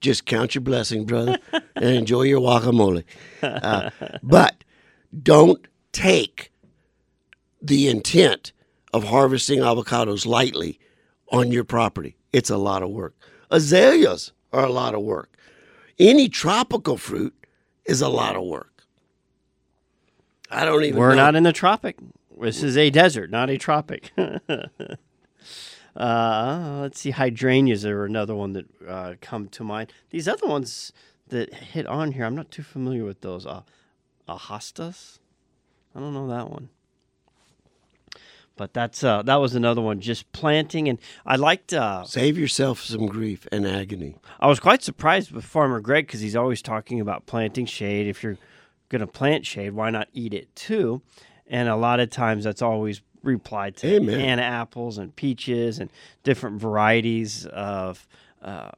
just 0.00 0.26
count 0.26 0.54
your 0.54 0.62
blessings, 0.62 1.04
brother, 1.06 1.38
and 1.74 1.84
enjoy 1.84 2.22
your 2.22 2.40
guacamole. 2.40 3.04
Uh, 3.42 3.90
but 4.22 4.64
don't 5.22 5.66
take 5.92 6.52
the 7.62 7.88
intent 7.88 8.52
of 8.92 9.04
harvesting 9.04 9.60
avocados 9.60 10.26
lightly 10.26 10.78
on 11.32 11.50
your 11.50 11.64
property. 11.64 12.16
It's 12.32 12.50
a 12.50 12.56
lot 12.56 12.82
of 12.82 12.90
work. 12.90 13.14
Azaleas 13.50 14.32
are 14.52 14.64
a 14.64 14.72
lot 14.72 14.94
of 14.94 15.02
work. 15.02 15.36
Any 15.98 16.28
tropical 16.28 16.96
fruit 16.96 17.34
is 17.86 18.00
a 18.00 18.08
lot 18.08 18.36
of 18.36 18.44
work. 18.44 18.84
I 20.50 20.64
don't 20.64 20.84
even 20.84 21.00
We're 21.00 21.10
know. 21.10 21.24
not 21.24 21.34
in 21.36 21.42
the 21.42 21.52
tropic. 21.52 21.96
This 22.38 22.62
is 22.62 22.76
a 22.76 22.90
desert, 22.90 23.30
not 23.30 23.48
a 23.50 23.56
tropic. 23.58 24.12
uh, 25.96 26.78
let's 26.82 27.00
see, 27.00 27.10
hydrangeas 27.10 27.86
are 27.86 28.04
another 28.04 28.34
one 28.34 28.52
that 28.52 28.66
uh, 28.86 29.14
come 29.20 29.48
to 29.48 29.64
mind. 29.64 29.92
These 30.10 30.28
other 30.28 30.46
ones 30.46 30.92
that 31.28 31.52
hit 31.52 31.86
on 31.86 32.12
here, 32.12 32.24
I'm 32.24 32.36
not 32.36 32.50
too 32.50 32.62
familiar 32.62 33.04
with 33.04 33.22
those. 33.22 33.46
Uh, 33.46 33.62
ahostas, 34.28 35.18
I 35.94 36.00
don't 36.00 36.12
know 36.12 36.28
that 36.28 36.50
one. 36.50 36.68
But 38.56 38.72
that's 38.72 39.04
uh, 39.04 39.22
that 39.22 39.36
was 39.36 39.54
another 39.54 39.82
one. 39.82 40.00
Just 40.00 40.32
planting, 40.32 40.88
and 40.88 40.98
I 41.26 41.36
liked. 41.36 41.74
Uh, 41.74 42.04
Save 42.04 42.38
yourself 42.38 42.80
some 42.80 43.06
grief 43.06 43.46
and 43.52 43.66
agony. 43.66 44.16
I 44.40 44.46
was 44.46 44.60
quite 44.60 44.82
surprised 44.82 45.30
with 45.30 45.44
Farmer 45.44 45.80
Greg 45.80 46.06
because 46.06 46.20
he's 46.20 46.36
always 46.36 46.62
talking 46.62 46.98
about 46.98 47.26
planting 47.26 47.66
shade. 47.66 48.06
If 48.06 48.22
you're 48.22 48.38
going 48.88 49.00
to 49.00 49.06
plant 49.06 49.44
shade, 49.44 49.72
why 49.72 49.90
not 49.90 50.08
eat 50.14 50.32
it 50.32 50.54
too? 50.56 51.02
And 51.46 51.68
a 51.68 51.76
lot 51.76 52.00
of 52.00 52.08
times 52.08 52.44
that's 52.44 52.62
always 52.62 53.02
replied 53.26 53.76
to 53.78 53.96
Amen. 53.96 54.20
Anna 54.20 54.42
apples 54.42 54.96
and 54.98 55.14
peaches 55.14 55.78
and 55.78 55.90
different 56.22 56.60
varieties 56.60 57.46
of 57.46 58.06
uh, 58.42 58.70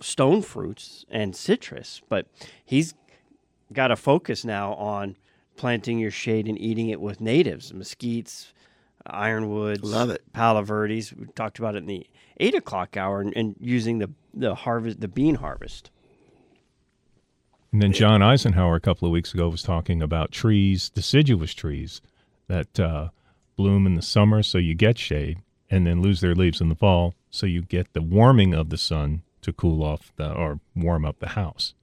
stone 0.00 0.42
fruits 0.42 1.04
and 1.10 1.36
citrus. 1.36 2.00
But 2.08 2.26
he's 2.64 2.94
got 3.72 3.90
a 3.90 3.96
focus 3.96 4.44
now 4.44 4.74
on 4.74 5.16
planting 5.56 5.98
your 5.98 6.10
shade 6.10 6.48
and 6.48 6.58
eating 6.58 6.88
it 6.88 7.00
with 7.00 7.20
natives, 7.20 7.72
mesquites, 7.72 8.52
ironwoods, 9.06 9.84
Love 9.84 10.10
it. 10.10 10.22
palo 10.32 10.62
verdes. 10.62 11.14
We 11.14 11.26
talked 11.34 11.58
about 11.58 11.74
it 11.74 11.78
in 11.78 11.86
the 11.86 12.06
eight 12.40 12.54
o'clock 12.54 12.96
hour 12.96 13.20
and, 13.20 13.32
and 13.36 13.54
using 13.60 13.98
the 13.98 14.10
the 14.32 14.54
harvest, 14.54 15.00
the 15.00 15.06
bean 15.08 15.36
harvest. 15.36 15.90
And 17.72 17.82
then 17.82 17.92
John 17.92 18.22
Eisenhower 18.22 18.76
a 18.76 18.80
couple 18.80 19.06
of 19.06 19.12
weeks 19.12 19.34
ago 19.34 19.48
was 19.48 19.62
talking 19.62 20.00
about 20.00 20.30
trees, 20.30 20.90
deciduous 20.90 21.52
trees 21.54 22.00
that 22.46 22.78
uh, 22.78 23.08
bloom 23.56 23.86
in 23.86 23.94
the 23.94 24.02
summer, 24.02 24.42
so 24.42 24.58
you 24.58 24.74
get 24.74 24.98
shade, 24.98 25.38
and 25.70 25.86
then 25.86 26.02
lose 26.02 26.20
their 26.20 26.34
leaves 26.34 26.60
in 26.60 26.68
the 26.68 26.74
fall, 26.74 27.14
so 27.30 27.46
you 27.46 27.62
get 27.62 27.92
the 27.92 28.02
warming 28.02 28.54
of 28.54 28.70
the 28.70 28.78
sun 28.78 29.22
to 29.42 29.52
cool 29.52 29.82
off 29.82 30.12
the, 30.16 30.32
or 30.32 30.60
warm 30.74 31.04
up 31.04 31.18
the 31.18 31.30
house. 31.30 31.74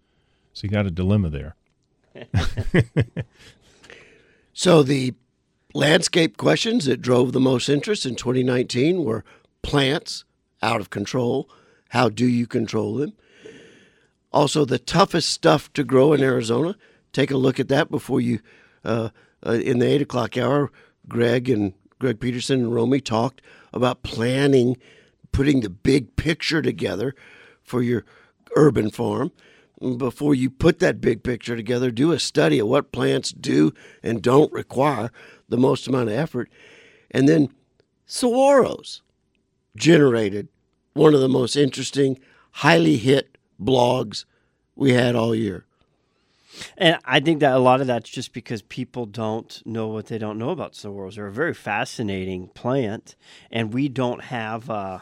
So 0.54 0.66
you 0.66 0.70
got 0.70 0.86
a 0.86 0.92
dilemma 0.92 1.30
there. 1.30 1.56
So 4.54 4.84
the 4.84 5.14
landscape 5.74 6.38
questions 6.38 6.86
that 6.86 7.02
drove 7.02 7.32
the 7.32 7.40
most 7.40 7.70
interest 7.70 8.06
in 8.06 8.16
2019 8.16 9.04
were 9.04 9.24
plants 9.62 10.26
out 10.62 10.82
of 10.82 10.90
control. 10.90 11.50
How 11.90 12.10
do 12.10 12.26
you 12.26 12.48
control 12.48 12.96
them? 12.96 13.14
Also, 14.34 14.64
the 14.64 14.80
toughest 14.80 15.30
stuff 15.30 15.72
to 15.74 15.84
grow 15.84 16.14
in 16.14 16.22
Arizona. 16.22 16.76
Take 17.12 17.32
a 17.32 17.38
look 17.38 17.60
at 17.60 17.68
that 17.70 17.92
before 17.92 18.22
you, 18.22 18.40
uh, 18.86 19.10
uh, 19.46 19.54
in 19.54 19.80
the 19.80 19.88
eight 19.88 20.02
o'clock 20.02 20.38
hour. 20.38 20.72
Greg 21.08 21.50
and 21.50 21.74
Greg 22.00 22.20
Peterson 22.20 22.62
and 22.62 22.74
Romy 22.74 23.00
talked 23.00 23.42
about 23.74 24.04
planning, 24.04 24.78
putting 25.32 25.62
the 25.62 25.70
big 25.70 26.16
picture 26.16 26.62
together 26.62 27.16
for 27.64 27.82
your 27.82 28.06
urban 28.56 28.90
farm. 28.90 29.32
Before 29.98 30.36
you 30.36 30.50
put 30.50 30.80
that 30.80 31.02
big 31.02 31.24
picture 31.24 31.56
together, 31.56 31.90
do 31.90 32.12
a 32.12 32.20
study 32.20 32.60
of 32.60 32.68
what 32.68 32.92
plants 32.92 33.32
do 33.32 33.74
and 34.04 34.22
don't 34.22 34.52
require 34.54 35.12
the 35.50 35.58
most 35.58 35.88
amount 35.88 36.10
of 36.10 36.16
effort. 36.16 36.50
And 37.10 37.28
then 37.28 37.50
saguaros 38.08 39.02
generated 39.76 40.50
one 40.94 41.14
of 41.14 41.22
the 41.22 41.30
most 41.30 41.56
interesting, 41.56 42.20
highly 42.52 42.98
hit 42.98 43.38
blogs 43.60 44.26
we 44.76 44.94
had 44.94 45.16
all 45.16 45.34
year. 45.34 45.66
And 46.78 46.98
I 47.06 47.20
think 47.20 47.40
that 47.40 47.54
a 47.54 47.60
lot 47.60 47.82
of 47.82 47.88
that's 47.88 48.10
just 48.10 48.34
because 48.34 48.62
people 48.62 49.06
don't 49.06 49.62
know 49.66 49.88
what 49.88 50.08
they 50.08 50.18
don't 50.18 50.38
know 50.38 50.50
about 50.50 50.74
saguaros. 50.74 51.16
They're 51.16 51.28
a 51.28 51.32
very 51.32 51.54
fascinating 51.54 52.50
plant, 52.50 53.16
and 53.52 53.74
we 53.74 53.90
don't 53.90 54.24
have, 54.24 54.70
uh, 54.70 55.00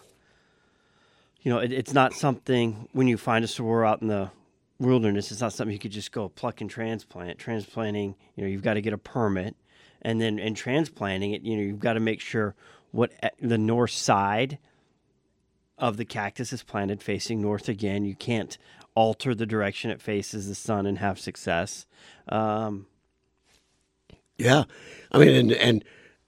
you 1.42 1.52
know, 1.52 1.60
it, 1.60 1.72
it's 1.72 1.94
not 1.94 2.14
something 2.14 2.88
when 2.92 3.08
you 3.08 3.18
find 3.18 3.44
a 3.44 3.48
saguaro 3.48 3.88
out 3.88 4.02
in 4.02 4.08
the 4.08 4.32
wilderness, 4.80 5.32
it's 5.32 5.42
not 5.42 5.54
something 5.54 5.74
you 5.74 5.80
could 5.80 5.92
just 5.92 6.12
go 6.12 6.30
pluck 6.30 6.62
and 6.62 6.70
transplant. 6.70 7.38
Transplanting, 7.38 8.16
you 8.36 8.44
know, 8.44 8.50
you've 8.50 8.64
got 8.64 8.76
to 8.76 8.82
get 8.82 8.94
a 8.94 8.98
permit, 8.98 9.56
and 10.02 10.22
then 10.22 10.40
in 10.40 10.56
transplanting 10.56 11.34
it, 11.34 11.42
you 11.42 11.56
know, 11.56 11.64
you've 11.64 11.80
got 11.80 11.94
to 11.94 12.00
make 12.00 12.22
sure 12.22 12.56
what 12.92 13.12
e- 13.24 13.28
the 13.42 13.58
north 13.58 13.92
side 13.92 14.58
of 15.78 15.98
the 15.98 16.06
cactus 16.06 16.52
is 16.52 16.64
planted 16.64 17.02
facing 17.02 17.42
north 17.42 17.70
again. 17.70 18.06
You 18.06 18.16
can't 18.16 18.58
alter 19.00 19.34
the 19.34 19.46
direction 19.46 19.90
it 19.92 20.02
faces 20.02 20.50
the 20.50 20.54
sun 20.56 20.86
and 20.86 20.98
have 20.98 21.18
success. 21.18 21.86
Um, 22.28 22.86
Yeah, 24.38 24.66
I 25.10 25.18
mean, 25.20 25.30
and 25.30 25.52
and 25.54 25.86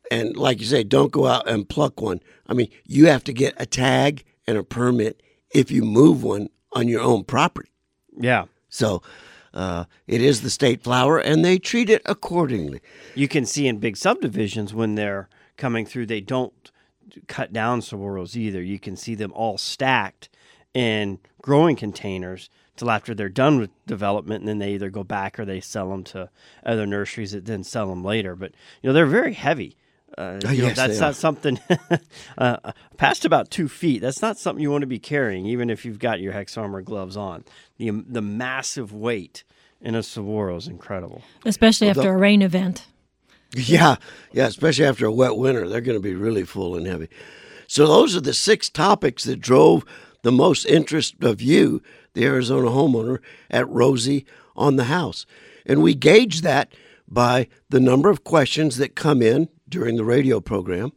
and 0.10 0.38
like 0.38 0.62
you 0.62 0.66
say, 0.66 0.84
don't 0.86 1.12
go 1.12 1.28
out 1.28 1.50
and 1.50 1.68
pluck 1.68 2.00
one. 2.02 2.22
I 2.48 2.54
mean, 2.54 2.70
you 2.86 3.08
have 3.08 3.26
to 3.26 3.34
get 3.34 3.54
a 3.58 3.66
tag 3.66 4.24
and 4.48 4.58
a 4.58 4.64
permit 4.64 5.22
if 5.54 5.70
you 5.70 5.84
move 5.84 6.24
one 6.24 6.50
on 6.72 6.88
your 6.88 7.02
own 7.02 7.26
property. 7.26 7.70
yeah. 8.18 8.46
So 8.70 9.02
uh, 9.54 9.84
it 10.08 10.22
is 10.22 10.40
the 10.42 10.50
state 10.50 10.82
flower, 10.82 11.20
and 11.20 11.44
they 11.44 11.58
treat 11.58 11.90
it 11.90 12.02
accordingly. 12.06 12.80
You 13.16 13.28
can 13.28 13.46
see 13.46 13.68
in 13.68 13.80
big 13.80 13.98
subdivisions 13.98 14.74
when 14.74 14.96
they're 14.96 15.28
coming 15.58 15.86
through, 15.86 16.06
they 16.06 16.22
don't 16.22 16.72
cut 17.28 17.52
down 17.52 17.82
saguaros 17.82 18.38
either. 18.38 18.62
You 18.62 18.80
can 18.80 18.96
see 18.96 19.14
them 19.16 19.34
all 19.34 19.58
stacked 19.58 20.30
in 20.74 21.20
growing 21.42 21.76
containers 21.76 22.50
till 22.82 22.90
after 22.90 23.14
they're 23.14 23.30
done 23.30 23.60
with 23.60 23.70
development, 23.86 24.42
and 24.42 24.48
then 24.48 24.58
they 24.58 24.74
either 24.74 24.90
go 24.90 25.04
back 25.04 25.40
or 25.40 25.46
they 25.46 25.60
sell 25.60 25.90
them 25.90 26.04
to 26.04 26.28
other 26.66 26.88
nurseries 26.88 27.32
that 27.32 27.46
then 27.46 27.64
sell 27.64 27.88
them 27.88 28.04
later. 28.04 28.36
But 28.36 28.54
you 28.82 28.90
know 28.90 28.94
they're 28.94 29.06
very 29.06 29.34
heavy. 29.34 29.78
Uh, 30.18 30.40
you 30.50 30.64
know, 30.64 30.68
yes, 30.68 30.76
that's 30.76 31.00
not 31.00 31.12
are. 31.12 31.14
something 31.14 31.60
uh, 32.40 32.72
past 32.98 33.24
about 33.24 33.52
two 33.52 33.68
feet. 33.68 34.02
That's 34.02 34.24
not 34.24 34.40
something 34.40 34.64
you 34.64 34.72
want 34.72 34.82
to 34.82 34.88
be 34.88 34.98
carrying, 34.98 35.46
even 35.46 35.70
if 35.70 35.86
you've 35.86 36.00
got 36.00 36.20
your 36.20 36.34
HexArmor 36.34 36.84
gloves 36.84 37.16
on. 37.16 37.46
The 37.78 37.92
the 37.92 38.22
massive 38.22 38.92
weight 38.92 39.44
in 39.80 39.94
a 39.94 40.02
saguaro 40.02 40.56
is 40.56 40.68
incredible. 40.68 41.22
especially 41.46 41.88
after 41.88 42.12
a 42.12 42.18
rain 42.18 42.42
event. 42.42 42.88
Yeah, 43.54 43.98
yeah, 44.32 44.48
especially 44.48 44.86
after 44.86 45.06
a 45.06 45.12
wet 45.12 45.36
winter, 45.36 45.68
they're 45.68 45.82
going 45.82 45.98
to 45.98 46.02
be 46.02 46.16
really 46.16 46.46
full 46.46 46.74
and 46.78 46.88
heavy. 46.88 47.10
So 47.68 47.86
those 47.86 48.16
are 48.16 48.22
the 48.22 48.34
six 48.34 48.70
topics 48.70 49.26
that 49.26 49.42
drove 49.42 49.84
the 50.22 50.32
most 50.32 50.66
interest 50.66 51.16
of 51.22 51.42
you, 51.42 51.82
the 52.14 52.26
Arizona 52.26 52.70
homeowner, 52.70 53.20
at 53.50 53.68
Rosie 53.70 54.26
on 54.56 54.76
the 54.76 54.86
house. 54.86 55.26
And 55.66 55.82
we 55.82 55.94
gauge 55.96 56.42
that 56.42 56.74
by 57.08 57.48
the 57.70 57.80
number 57.80 58.10
of 58.10 58.24
questions 58.24 58.78
that 58.78 58.96
come 58.96 59.22
in 59.22 59.50
during 59.68 59.96
the 59.96 60.06
radio 60.06 60.40
program, 60.40 60.92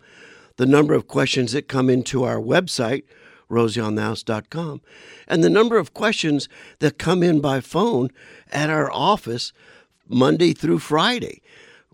the 0.57 0.66
number 0.66 0.94
of 0.94 1.09
questions 1.09 1.53
that 1.53 1.68
come 1.68 1.90
into 1.90 2.24
our 2.24 2.38
website, 2.38 3.03
rosieonthehouse.com, 3.50 4.81
and 5.29 5.44
the 5.44 5.50
number 5.50 5.77
of 5.77 5.94
questions 5.94 6.48
that 6.79 6.98
come 6.98 7.22
in 7.22 7.40
by 7.40 7.61
phone 7.61 8.11
at 8.50 8.70
our 8.70 8.90
office 8.90 9.53
Monday 10.09 10.53
through 10.53 10.79
Friday. 10.79 11.42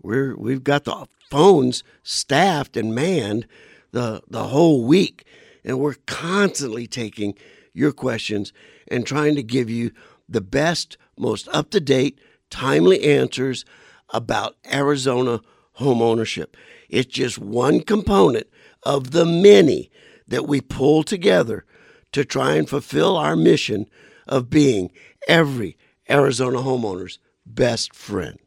We're 0.01 0.35
we've 0.35 0.63
got 0.63 0.83
the 0.85 1.07
phones 1.29 1.83
staffed 2.03 2.77
and 2.77 2.95
manned 2.95 3.47
the 3.91 4.21
the 4.27 4.45
whole 4.45 4.83
week, 4.85 5.25
and 5.63 5.79
we're 5.79 5.95
constantly 6.05 6.87
taking 6.87 7.35
your 7.73 7.91
questions 7.91 8.53
and 8.87 9.05
trying 9.05 9.35
to 9.35 9.43
give 9.43 9.69
you 9.69 9.91
the 10.27 10.41
best, 10.41 10.97
most 11.17 11.47
up 11.51 11.69
to 11.71 11.79
date, 11.79 12.19
timely 12.49 13.03
answers 13.03 13.65
about 14.09 14.55
Arizona 14.71 15.41
home 15.73 16.01
ownership. 16.01 16.57
It's 16.89 17.13
just 17.13 17.37
one 17.37 17.81
component 17.81 18.47
of 18.83 19.11
the 19.11 19.25
many 19.25 19.91
that 20.27 20.47
we 20.47 20.61
pull 20.61 21.03
together 21.03 21.65
to 22.11 22.25
try 22.25 22.55
and 22.55 22.67
fulfill 22.67 23.15
our 23.15 23.35
mission 23.35 23.85
of 24.27 24.49
being 24.49 24.91
every 25.27 25.77
Arizona 26.09 26.59
homeowner's 26.59 27.19
best 27.45 27.95
friend. 27.95 28.37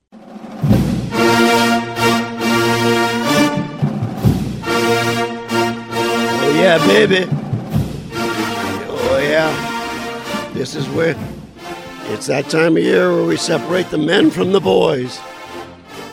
Oh, 6.36 6.52
yeah, 6.56 6.78
baby. 6.86 7.43
Yeah. 9.24 10.50
This 10.52 10.74
is 10.76 10.86
where 10.90 11.16
it's 12.12 12.26
that 12.26 12.48
time 12.50 12.76
of 12.76 12.82
year 12.82 13.10
where 13.10 13.24
we 13.24 13.36
separate 13.36 13.88
the 13.90 13.98
men 13.98 14.30
from 14.30 14.52
the 14.52 14.60
boys. 14.60 15.18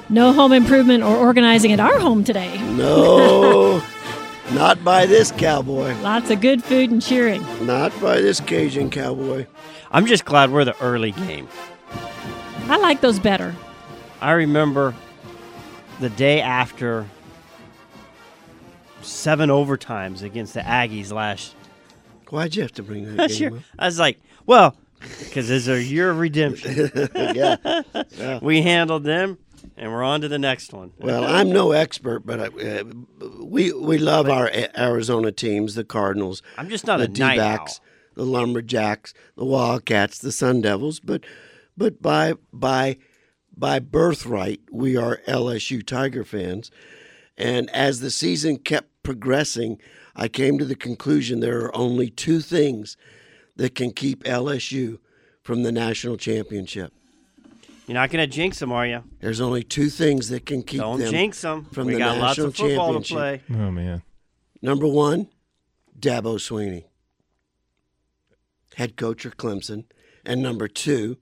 No 0.08 0.32
home 0.32 0.54
improvement 0.54 1.04
or 1.04 1.15
organizing 1.15 1.74
at 1.74 1.80
our 1.80 2.00
home 2.00 2.24
today. 2.24 2.58
No, 2.71 3.84
not 4.54 4.84
by 4.84 5.06
this 5.06 5.32
cowboy. 5.34 5.93
Lots 6.02 6.30
of 6.30 6.39
good 6.41 6.63
food 6.63 6.89
and 6.89 7.02
cheering. 7.02 7.45
Not 7.65 7.91
by 8.02 8.21
this 8.21 8.39
Cajun 8.39 8.89
cowboy. 8.89 9.45
I'm 9.91 10.06
just 10.06 10.24
glad 10.24 10.50
we're 10.52 10.65
the 10.65 10.82
early 10.82 11.12
game. 11.12 11.50
I 12.67 12.78
like 12.78 13.02
those 13.02 13.19
better. 13.19 13.54
I 14.21 14.32
remember 14.32 14.95
the 16.00 16.10
day 16.10 16.39
after 16.41 17.06
seven 19.02 19.50
overtimes 19.50 20.24
against 20.24 20.54
the 20.54 20.62
Aggies 20.62 21.12
last 21.12 21.56
Why'd 22.32 22.56
you 22.56 22.62
have 22.63 22.72
to 22.74 22.84
bring 22.84 23.15
that 23.15 23.30
game 23.30 23.54
year. 23.54 23.63
I 23.78 23.86
was 23.86 24.00
like, 24.00 24.20
well, 24.46 24.76
because 25.20 25.50
it's 25.50 25.67
a 25.67 25.82
year 25.82 26.10
of 26.10 26.20
redemption. 26.20 26.91
up? 26.96 27.12
yeah. 28.15 28.39
we 28.41 28.62
handled 28.62 29.04
them, 29.04 29.38
and 29.78 29.91
we're 29.91 30.04
on 30.04 30.22
to 30.22 30.28
the 30.28 30.39
next 30.39 30.74
one. 30.74 30.94
Well, 30.98 31.24
I'm 31.24 31.52
no 31.52 31.72
expert, 31.72 32.26
but 32.26 32.39
I, 32.39 32.46
uh, 32.46 32.84
we 33.41 33.72
we 33.74 33.98
love 33.98 34.30
our 34.30 34.48
A- 34.48 34.80
Arizona 34.80 35.32
teams: 35.32 35.76
the 35.76 35.84
Cardinals, 35.84 36.41
I'm 36.58 36.70
just 36.70 36.88
not 36.88 36.98
the 36.98 37.06
a 37.06 37.08
night 37.08 37.34
D-backs, 37.36 37.80
owl. 37.80 37.86
the 38.16 38.26
Lumberjacks, 38.26 39.14
the 39.36 39.45
Wildcats, 39.45 40.20
the 40.20 40.32
Sun 40.32 40.62
Devils. 40.62 40.99
But 40.99 41.24
but 41.76 42.01
by 42.01 42.36
by 42.53 42.97
by 43.56 43.80
birthright, 43.80 44.62
we 44.72 44.95
are 44.95 45.20
LSU 45.28 45.86
Tiger 45.86 46.24
fans. 46.24 46.72
And 47.38 47.70
as 47.72 48.01
the 48.01 48.12
season 48.12 48.58
kept 48.58 48.89
progressing, 49.03 49.80
I 50.16 50.28
came 50.28 50.57
to 50.57 50.66
the 50.66 50.76
conclusion 50.76 51.39
there 51.39 51.59
are 51.62 51.76
only 51.76 52.09
two 52.09 52.39
things 52.41 52.97
that 53.55 53.76
can 53.76 53.91
keep 53.91 54.24
LSU 54.24 54.99
from 55.41 55.64
the 55.64 55.72
national 55.72 56.18
championship. 56.18 56.93
You're 57.88 57.95
not 57.95 58.09
going 58.09 58.22
to 58.30 58.34
jinx 58.34 58.59
them, 58.59 58.72
are 58.72 58.86
you? 58.86 59.03
There's 59.20 59.41
only 59.41 59.64
two 59.64 59.89
things 59.89 60.30
that 60.30 60.45
can 60.45 60.64
keep 60.64 60.80
Don't 60.80 60.99
them 60.99 61.09
jinx 61.09 61.41
them. 61.41 61.66
from 61.66 61.88
we 61.88 61.93
the 61.93 61.99
got 61.99 62.18
lots 62.18 62.38
national 62.38 62.47
of 62.47 62.55
football 62.55 62.93
to 62.93 63.03
championship. 63.03 63.47
play. 63.47 63.57
Oh 63.59 63.72
man. 63.72 64.01
Number 64.62 64.88
one, 64.88 65.28
Dabo 65.99 66.36
Swinney, 66.38 66.86
head 68.76 68.95
coach 68.95 69.26
of 69.26 69.38
Clemson. 69.38 69.86
And 70.26 70.41
number 70.41 70.68
two, 70.68 71.18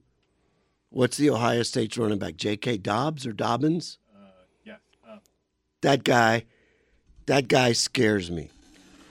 what's 0.90 1.16
the 1.16 1.30
Ohio 1.30 1.62
State's 1.62 1.96
running 1.96 2.18
back? 2.18 2.36
J.K. 2.36 2.76
Dobbs 2.78 3.26
or 3.26 3.32
Dobbins? 3.32 3.98
Uh, 4.14 4.20
yeah. 4.64 4.76
Uh. 5.08 5.16
That 5.80 6.04
guy, 6.04 6.44
that 7.26 7.48
guy 7.48 7.72
scares 7.72 8.30
me. 8.30 8.50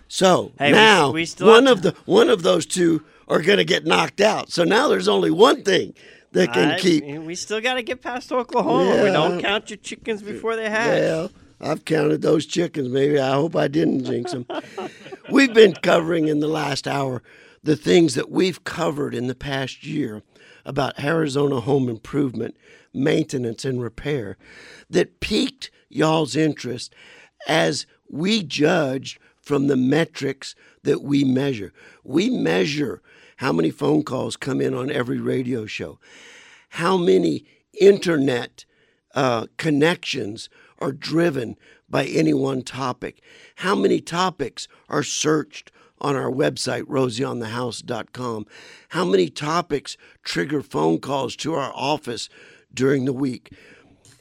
So 0.09 0.51
Hey, 0.57 0.71
now 0.71 1.11
we 1.11 1.25
still 1.25 1.47
one 1.47 1.67
have 1.67 1.77
of 1.77 1.81
the 1.83 1.95
one 2.05 2.29
of 2.29 2.43
those 2.43 2.65
two 2.65 3.05
are 3.27 3.41
going 3.41 3.59
to 3.59 3.63
get 3.63 3.85
knocked 3.85 4.19
out. 4.19 4.51
So 4.51 4.63
now 4.63 4.87
there's 4.89 5.07
only 5.07 5.31
one 5.31 5.63
thing 5.63 5.93
that 6.31 6.51
can 6.51 6.71
I- 6.71 6.79
keep. 6.79 7.05
We 7.05 7.35
still 7.35 7.61
got 7.61 7.75
to 7.75 7.83
get 7.83 8.01
past 8.01 8.31
Oklahoma. 8.31 9.03
We 9.03 9.11
don't 9.11 9.39
count 9.39 9.69
your 9.69 9.77
chickens 9.77 10.21
before 10.21 10.55
they 10.55 10.69
hatch. 10.69 10.99
Well, 10.99 11.31
I've 11.61 11.85
counted 11.85 12.21
those 12.21 12.45
chickens. 12.45 12.89
Maybe 12.89 13.19
I 13.19 13.33
hope 13.33 13.55
I 13.55 13.67
didn't 13.67 14.03
jinx 14.05 14.31
them. 14.31 14.45
we've 15.29 15.53
been 15.53 15.73
covering 15.73 16.27
in 16.27 16.39
the 16.39 16.47
last 16.47 16.87
hour 16.87 17.21
the 17.63 17.75
things 17.75 18.15
that 18.15 18.31
we've 18.31 18.63
covered 18.63 19.13
in 19.13 19.27
the 19.27 19.35
past 19.35 19.85
year 19.85 20.23
about 20.65 20.99
Arizona 21.03 21.59
home 21.59 21.87
improvement, 21.87 22.55
maintenance, 22.93 23.63
and 23.65 23.81
repair 23.81 24.37
that 24.89 25.19
piqued 25.19 25.69
y'all's 25.89 26.35
interest 26.35 26.93
as 27.47 27.85
we 28.09 28.41
judged 28.41 29.19
from 29.49 29.65
the 29.65 29.75
metrics 29.75 30.53
that 30.83 31.01
we 31.01 31.23
measure. 31.23 31.73
We 32.03 32.29
measure 32.29 33.01
how 33.37 33.51
many 33.51 33.71
phone 33.71 34.03
calls 34.03 34.37
come 34.37 34.61
in 34.61 34.75
on 34.75 34.91
every 34.91 35.17
radio 35.17 35.65
show, 35.65 35.97
how 36.69 36.97
many 36.97 37.45
internet 37.81 38.65
uh, 39.15 39.47
connections 39.57 40.49
are 40.77 40.91
driven 40.91 41.57
by 41.89 42.05
any 42.05 42.31
one 42.31 42.61
topic, 42.61 43.23
how 43.55 43.73
many 43.73 43.99
topics 43.99 44.67
are 44.87 45.01
searched 45.01 45.71
on 45.99 46.15
our 46.15 46.29
website, 46.29 46.83
rosieonthehouse.com, 46.83 48.45
how 48.89 49.03
many 49.03 49.31
topics 49.31 49.97
trigger 50.21 50.61
phone 50.61 50.99
calls 50.99 51.35
to 51.37 51.55
our 51.55 51.71
office 51.73 52.29
during 52.71 53.05
the 53.05 53.13
week. 53.13 53.51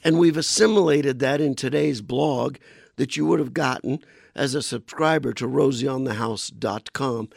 And 0.03 0.19
we've 0.19 0.39
assimilated 0.39 1.19
that 1.19 1.43
in 1.43 1.55
today's 1.55 2.01
blog 2.01 2.57
that 2.97 3.15
you 3.19 3.27
would 3.27 3.41
have 3.41 3.53
gotten 3.53 4.01
as 4.39 4.55
a 4.55 4.63
subscriber 4.63 5.33
to 5.35 5.47
rosieonthehouse.com. 5.49 7.29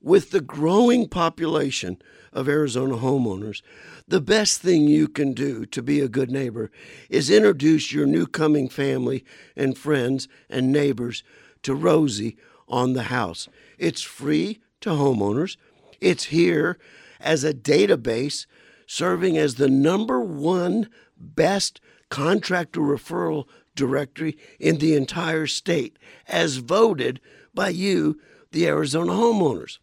With 0.00 0.30
the 0.30 0.40
growing 0.40 1.08
population 1.08 2.02
of 2.32 2.48
Arizona 2.48 2.96
homeowners, 2.96 3.62
the 4.08 4.20
best 4.20 4.60
thing 4.60 4.88
you 4.88 5.06
can 5.06 5.34
do 5.34 5.66
to 5.66 5.82
be 5.82 6.00
a 6.00 6.08
good 6.08 6.30
neighbor 6.30 6.72
is 7.08 7.30
introduce 7.30 7.92
your 7.92 8.06
new 8.06 8.26
coming 8.26 8.68
family 8.68 9.24
and 9.54 9.78
friends 9.78 10.26
and 10.48 10.72
neighbors 10.72 11.22
to 11.62 11.74
Rosie 11.74 12.36
on 12.66 12.94
the 12.94 13.04
house. 13.04 13.48
It's 13.78 14.02
free 14.02 14.60
to 14.80 14.90
homeowners. 14.90 15.56
It's 16.00 16.24
here 16.24 16.78
as 17.20 17.44
a 17.44 17.54
database 17.54 18.46
serving 18.86 19.38
as 19.38 19.54
the 19.54 19.68
number 19.68 20.20
one 20.20 20.88
best 21.16 21.80
contractor 22.08 22.80
referral 22.80 23.46
directory 23.74 24.36
in 24.58 24.78
the 24.78 24.94
entire 24.94 25.46
state, 25.46 25.98
as 26.28 26.56
voted 26.58 27.20
by 27.54 27.68
you, 27.68 28.20
the 28.50 28.66
Arizona 28.66 29.12
homeowners. 29.12 29.78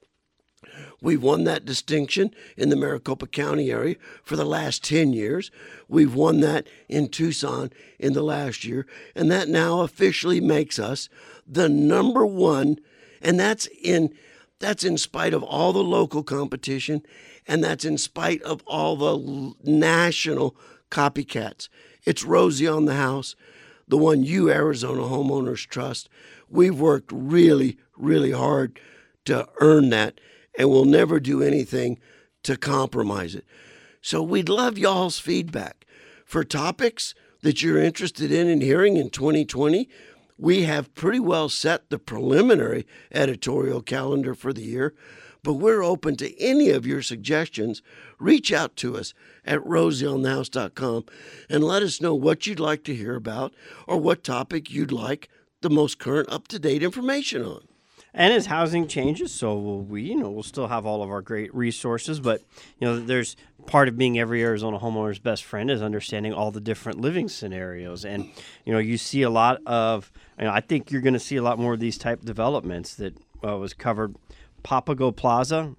We've 1.01 1.23
won 1.23 1.45
that 1.45 1.65
distinction 1.65 2.31
in 2.57 2.69
the 2.69 2.75
Maricopa 2.75 3.27
County 3.27 3.71
area 3.71 3.95
for 4.23 4.35
the 4.35 4.45
last 4.45 4.83
10 4.83 5.13
years. 5.13 5.49
We've 5.87 6.13
won 6.13 6.41
that 6.41 6.67
in 6.87 7.07
Tucson 7.07 7.71
in 7.97 8.13
the 8.13 8.21
last 8.21 8.65
year. 8.65 8.85
And 9.15 9.31
that 9.31 9.47
now 9.47 9.81
officially 9.81 10.41
makes 10.41 10.77
us 10.77 11.07
the 11.47 11.69
number 11.69 12.25
one. 12.25 12.79
And 13.21 13.39
that's 13.39 13.67
in, 13.81 14.13
that's 14.59 14.83
in 14.83 14.97
spite 14.97 15.33
of 15.33 15.43
all 15.43 15.71
the 15.71 15.83
local 15.83 16.23
competition. 16.23 17.01
And 17.47 17.63
that's 17.63 17.85
in 17.85 17.97
spite 17.97 18.41
of 18.43 18.61
all 18.67 18.95
the 18.95 19.53
national 19.63 20.55
copycats. 20.91 21.69
It's 22.03 22.23
Rosie 22.23 22.67
on 22.67 22.85
the 22.85 22.95
house, 22.95 23.35
the 23.89 23.97
one 23.97 24.23
you 24.23 24.49
Arizona 24.49 25.01
homeowners 25.01 25.67
trust. 25.67 26.07
We've 26.47 26.79
worked 26.79 27.11
really, 27.11 27.77
really 27.97 28.31
hard 28.31 28.79
to 29.25 29.49
earn 29.59 29.89
that 29.89 30.21
and 30.57 30.69
we'll 30.69 30.85
never 30.85 31.19
do 31.19 31.41
anything 31.41 31.99
to 32.43 32.55
compromise 32.55 33.35
it. 33.35 33.45
So 34.01 34.23
we'd 34.23 34.49
love 34.49 34.77
y'all's 34.77 35.19
feedback. 35.19 35.85
For 36.25 36.43
topics 36.43 37.13
that 37.41 37.61
you're 37.61 37.81
interested 37.81 38.31
in 38.31 38.47
and 38.47 38.61
hearing 38.61 38.97
in 38.97 39.09
2020, 39.09 39.89
we 40.37 40.63
have 40.63 40.93
pretty 40.93 41.19
well 41.19 41.49
set 41.49 41.89
the 41.89 41.99
preliminary 41.99 42.85
editorial 43.11 43.81
calendar 43.81 44.33
for 44.33 44.53
the 44.53 44.61
year, 44.61 44.93
but 45.43 45.53
we're 45.53 45.83
open 45.83 46.15
to 46.17 46.39
any 46.39 46.69
of 46.69 46.85
your 46.85 47.01
suggestions. 47.01 47.81
Reach 48.19 48.51
out 48.51 48.75
to 48.77 48.97
us 48.97 49.13
at 49.45 49.59
rosieonthehouse.com 49.61 51.05
and 51.49 51.63
let 51.63 51.83
us 51.83 52.01
know 52.01 52.15
what 52.15 52.47
you'd 52.47 52.59
like 52.59 52.83
to 52.85 52.95
hear 52.95 53.15
about 53.15 53.53
or 53.87 53.97
what 53.97 54.23
topic 54.23 54.71
you'd 54.71 54.91
like 54.91 55.29
the 55.61 55.69
most 55.69 55.99
current 55.99 56.29
up 56.29 56.47
to 56.49 56.59
date 56.59 56.83
information 56.83 57.43
on. 57.43 57.61
And 58.13 58.33
as 58.33 58.47
housing 58.47 58.87
changes, 58.87 59.31
so 59.31 59.57
will 59.57 59.83
we. 59.83 60.03
You 60.03 60.15
know, 60.15 60.31
we'll 60.31 60.43
still 60.43 60.67
have 60.67 60.85
all 60.85 61.03
of 61.03 61.11
our 61.11 61.21
great 61.21 61.53
resources, 61.53 62.19
but 62.19 62.41
you 62.79 62.87
know, 62.87 62.99
there's 62.99 63.35
part 63.67 63.87
of 63.87 63.97
being 63.97 64.17
every 64.17 64.43
Arizona 64.43 64.79
homeowner's 64.79 65.19
best 65.19 65.43
friend 65.43 65.69
is 65.69 65.81
understanding 65.81 66.33
all 66.33 66.49
the 66.49 66.59
different 66.59 66.99
living 66.99 67.29
scenarios. 67.29 68.03
And 68.03 68.29
you 68.65 68.73
know, 68.73 68.79
you 68.79 68.97
see 68.97 69.21
a 69.21 69.29
lot 69.29 69.61
of. 69.65 70.11
You 70.39 70.45
know, 70.45 70.51
I 70.51 70.61
think 70.61 70.89
you're 70.91 71.01
going 71.01 71.13
to 71.13 71.19
see 71.19 71.35
a 71.35 71.43
lot 71.43 71.59
more 71.59 71.73
of 71.73 71.79
these 71.79 71.97
type 71.97 72.21
developments 72.21 72.95
that 72.95 73.15
uh, 73.45 73.57
was 73.57 73.73
covered. 73.73 74.15
Papago 74.63 75.11
Plaza 75.11 75.75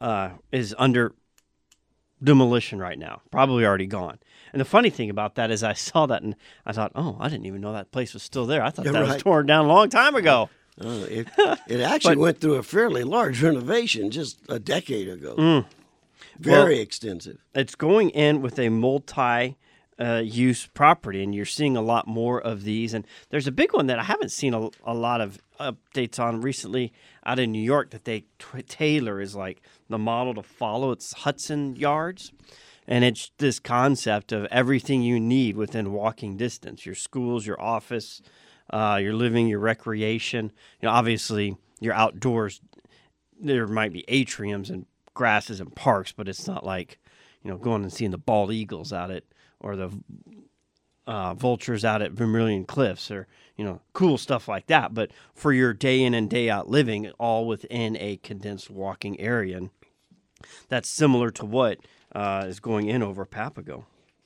uh, 0.00 0.30
is 0.52 0.74
under 0.78 1.14
demolition 2.22 2.78
right 2.78 2.98
now, 2.98 3.20
probably 3.30 3.64
already 3.64 3.86
gone. 3.86 4.18
And 4.52 4.60
the 4.60 4.64
funny 4.64 4.90
thing 4.90 5.10
about 5.10 5.34
that 5.34 5.50
is, 5.50 5.62
I 5.62 5.72
saw 5.88 6.06
that 6.06 6.22
and 6.22 6.34
I 6.64 6.72
thought, 6.72 6.92
oh, 6.94 7.16
I 7.20 7.28
didn't 7.28 7.46
even 7.46 7.60
know 7.60 7.72
that 7.72 7.92
place 7.92 8.14
was 8.14 8.22
still 8.22 8.46
there. 8.46 8.62
I 8.62 8.70
thought 8.70 8.86
Yeah, 8.86 8.92
that 8.92 9.06
was 9.06 9.22
torn 9.22 9.46
down 9.46 9.66
a 9.66 9.68
long 9.68 9.88
time 9.88 10.14
ago. 10.14 10.48
Uh, 10.80 11.06
it, 11.08 11.28
it 11.68 11.80
actually 11.80 12.16
But- 12.16 12.20
went 12.22 12.40
through 12.40 12.54
a 12.56 12.62
fairly 12.62 13.02
large 13.04 13.42
renovation 13.42 14.10
just 14.10 14.38
a 14.48 14.58
decade 14.58 15.08
ago. 15.08 15.34
Mm. 15.36 15.64
Very 16.38 16.74
Well- 16.74 16.82
extensive. 16.82 17.38
it's 17.54 17.74
going 17.74 18.10
in 18.10 18.42
with 18.42 18.58
a 18.58 18.68
multi 18.68 19.56
uh, 19.98 20.22
use 20.24 20.66
property, 20.66 21.22
and 21.22 21.34
you're 21.34 21.44
seeing 21.44 21.76
a 21.76 21.82
lot 21.82 22.06
more 22.06 22.40
of 22.40 22.64
these. 22.64 22.92
And 22.94 23.06
there's 23.30 23.46
a 23.46 23.52
big 23.52 23.72
one 23.72 23.86
that 23.86 23.98
I 23.98 24.04
haven't 24.04 24.30
seen 24.30 24.54
a, 24.54 24.68
a 24.84 24.94
lot 24.94 25.20
of 25.20 25.38
updates 25.58 26.18
on 26.18 26.40
recently 26.40 26.92
out 27.24 27.38
in 27.38 27.52
New 27.52 27.62
York 27.62 27.90
that 27.90 28.04
they 28.04 28.24
t- 28.38 28.62
tailor 28.62 29.20
is 29.20 29.34
like 29.34 29.62
the 29.88 29.98
model 29.98 30.34
to 30.34 30.42
follow. 30.42 30.90
It's 30.90 31.12
Hudson 31.12 31.76
Yards. 31.76 32.32
And 32.88 33.04
it's 33.04 33.32
this 33.38 33.58
concept 33.58 34.30
of 34.30 34.46
everything 34.46 35.02
you 35.02 35.18
need 35.18 35.56
within 35.56 35.92
walking 35.92 36.36
distance 36.36 36.86
your 36.86 36.94
schools, 36.94 37.44
your 37.44 37.60
office, 37.60 38.22
uh, 38.70 39.00
your 39.02 39.12
living, 39.12 39.48
your 39.48 39.58
recreation. 39.58 40.52
You 40.80 40.86
know, 40.86 40.92
obviously, 40.92 41.56
your 41.80 41.94
outdoors 41.94 42.60
there 43.38 43.66
might 43.66 43.92
be 43.92 44.04
atriums 44.08 44.70
and 44.70 44.86
grasses 45.14 45.60
and 45.60 45.74
parks, 45.74 46.12
but 46.12 46.28
it's 46.28 46.46
not 46.46 46.64
like 46.64 46.98
you 47.42 47.50
know 47.50 47.58
going 47.58 47.82
and 47.82 47.92
seeing 47.92 48.10
the 48.10 48.18
bald 48.18 48.52
eagles 48.52 48.92
out 48.92 49.10
at 49.10 49.24
or 49.66 49.74
the 49.76 49.90
uh, 51.06 51.34
vultures 51.34 51.84
out 51.84 52.02
at 52.02 52.12
Vermilion 52.12 52.64
Cliffs 52.64 53.10
or 53.10 53.26
you 53.56 53.64
know 53.64 53.80
cool 53.92 54.16
stuff 54.18 54.48
like 54.48 54.66
that. 54.68 54.94
But 54.94 55.10
for 55.34 55.52
your 55.52 55.72
day 55.72 56.02
in 56.02 56.14
and 56.14 56.30
day 56.30 56.48
out 56.48 56.68
living, 56.68 57.10
all 57.18 57.46
within 57.46 57.96
a 57.96 58.16
condensed 58.18 58.70
walking 58.70 59.18
area, 59.20 59.56
and 59.58 59.70
that's 60.68 60.88
similar 60.88 61.30
to 61.32 61.44
what 61.44 61.78
uh, 62.14 62.44
is 62.46 62.60
going 62.60 62.88
in 62.88 63.02
over 63.02 63.24
Papago. 63.26 63.84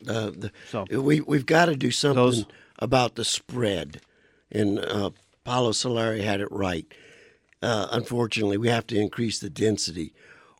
Uh, 0.09 0.31
the, 0.31 0.53
So- 0.71 0.85
we 0.91 1.21
we've 1.21 1.47
got 1.47 1.67
to 1.67 1.77
do 1.77 1.91
something 1.91 2.23
Those- 2.23 2.47
about 2.79 3.15
the 3.15 3.25
spread, 3.25 4.01
and 4.51 4.79
uh, 4.79 5.11
Paolo 5.45 5.71
Soleri 5.73 6.23
had 6.23 6.41
it 6.41 6.51
right. 6.51 6.87
Uh, 7.63 7.89
unfortunately, 7.93 8.57
we 8.57 8.69
have 8.69 8.87
to 8.87 8.97
increase 8.99 9.39
the 9.39 9.51
density 9.51 10.15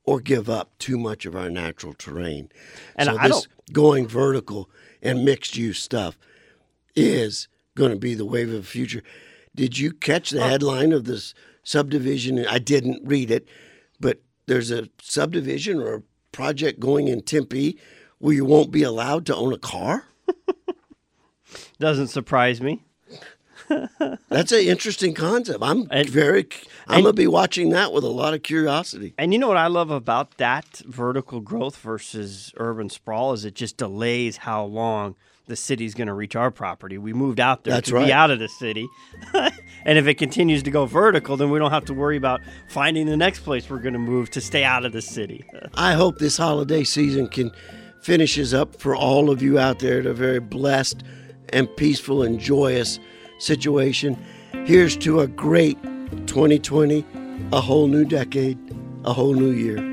or 0.05 0.21
give 0.21 0.49
up 0.49 0.77
too 0.79 0.99
much 0.99 1.27
of 1.27 1.37
our 1.37 1.51
natural 1.51 1.95
terrain. 1.95 2.51
And 2.97 3.09
so 3.09 3.17
I 3.19 3.29
this 3.29 3.43
don't- 3.43 3.73
going 3.73 4.09
vertical 4.09 4.71
and 5.03 5.25
mixed 5.25 5.57
use 5.57 5.81
stuff 5.81 6.19
is 6.97 7.49
going 7.75 7.91
to 7.91 7.99
be 7.99 8.15
the 8.15 8.25
wave 8.25 8.49
of 8.49 8.55
the 8.55 8.63
future. 8.63 9.03
Did 9.55 9.79
you 9.79 9.93
catch 9.93 10.31
the 10.31 10.43
oh. 10.43 10.49
headline 10.49 10.93
of 10.93 11.05
this 11.05 11.35
subdivision? 11.63 12.45
I 12.47 12.59
didn't 12.59 13.07
read 13.07 13.31
it, 13.31 13.49
but 13.99 14.21
there's 14.47 14.71
a 14.71 14.89
subdivision 15.01 15.81
or 15.81 15.95
a 15.95 16.03
project 16.33 16.81
going 16.81 17.09
in 17.09 17.23
Tempe 17.23 17.79
where 18.19 18.35
you 18.35 18.45
won't 18.45 18.71
be 18.71 18.83
allowed 18.83 19.27
to 19.27 19.37
own 19.37 19.53
a 19.53 19.59
car. 19.59 20.05
Doesn't 21.79 22.09
surprise 22.09 22.61
me. 22.61 22.85
That's 24.29 24.53
an 24.53 24.61
interesting 24.61 25.15
concept. 25.15 25.59
I'm 25.63 25.87
And- 25.91 26.09
very. 26.09 26.47
I'm 26.89 26.97
and- 26.97 27.05
gonna 27.05 27.13
be 27.15 27.27
watching 27.27 27.71
that 27.71 27.93
with 27.93 28.05
a 28.05 28.09
lot 28.09 28.35
of 28.35 28.43
curiosity. 28.43 29.15
And 29.19 29.33
you 29.33 29.39
know 29.39 29.49
what 29.49 29.57
I 29.57 29.69
love 29.69 29.91
about 29.91 30.37
that 30.39 30.83
vertical 30.87 31.41
growth 31.41 31.77
versus 31.77 32.53
urban 32.57 32.89
sprawl 32.91 33.33
is 33.33 33.45
it 33.45 33.55
just 33.55 33.77
delays 33.77 34.39
how 34.39 34.65
long 34.65 35.15
the 35.47 35.57
city's 35.57 35.95
going 35.95 36.07
to 36.07 36.15
reach 36.15 36.37
our 36.37 36.53
property. 36.53 36.97
We 36.97 37.13
moved 37.13 37.41
out 37.41 37.65
there 37.65 37.75
That's 37.75 37.89
to 37.89 37.97
right. 37.97 38.07
be 38.07 38.13
out 38.13 38.31
of 38.31 38.39
the 38.39 38.47
city. 38.49 38.87
and 39.35 39.99
if 39.99 40.07
it 40.07 40.15
continues 40.15 40.63
to 40.63 40.71
go 40.71 40.87
vertical, 40.87 41.37
then 41.37 41.51
we 41.51 41.59
don't 41.59 41.73
have 41.73 41.87
to 41.87 41.95
worry 41.95 42.17
about 42.17 42.41
finding 42.69 43.07
the 43.07 43.17
next 43.17 43.41
place 43.41 43.69
we're 43.69 43.81
going 43.81 43.95
to 43.95 43.99
move 43.99 44.31
to 44.31 44.41
stay 44.41 44.63
out 44.63 44.85
of 44.85 44.93
the 44.93 45.03
city. 45.03 45.45
I 45.75 45.95
hope 45.95 46.19
this 46.19 46.37
holiday 46.37 46.85
season 46.85 47.27
can 47.27 47.51
finishes 48.01 48.55
up 48.55 48.77
for 48.81 48.95
all 48.95 49.29
of 49.29 49.43
you 49.43 49.59
out 49.59 49.81
there 49.81 49.99
at 49.99 50.07
a 50.07 50.15
very 50.15 50.39
blessed 50.39 51.03
and 51.49 51.75
peaceful 51.77 52.23
and 52.23 52.39
joyous 52.39 53.01
situation. 53.41 54.17
Here's 54.65 54.97
to 54.99 55.21
a 55.21 55.27
great 55.27 55.83
2020, 56.27 57.05
a 57.53 57.61
whole 57.61 57.89
new 57.89 58.05
decade, 58.05 58.59
a 59.05 59.13
whole 59.13 59.35
new 59.35 59.51
year. 59.51 59.90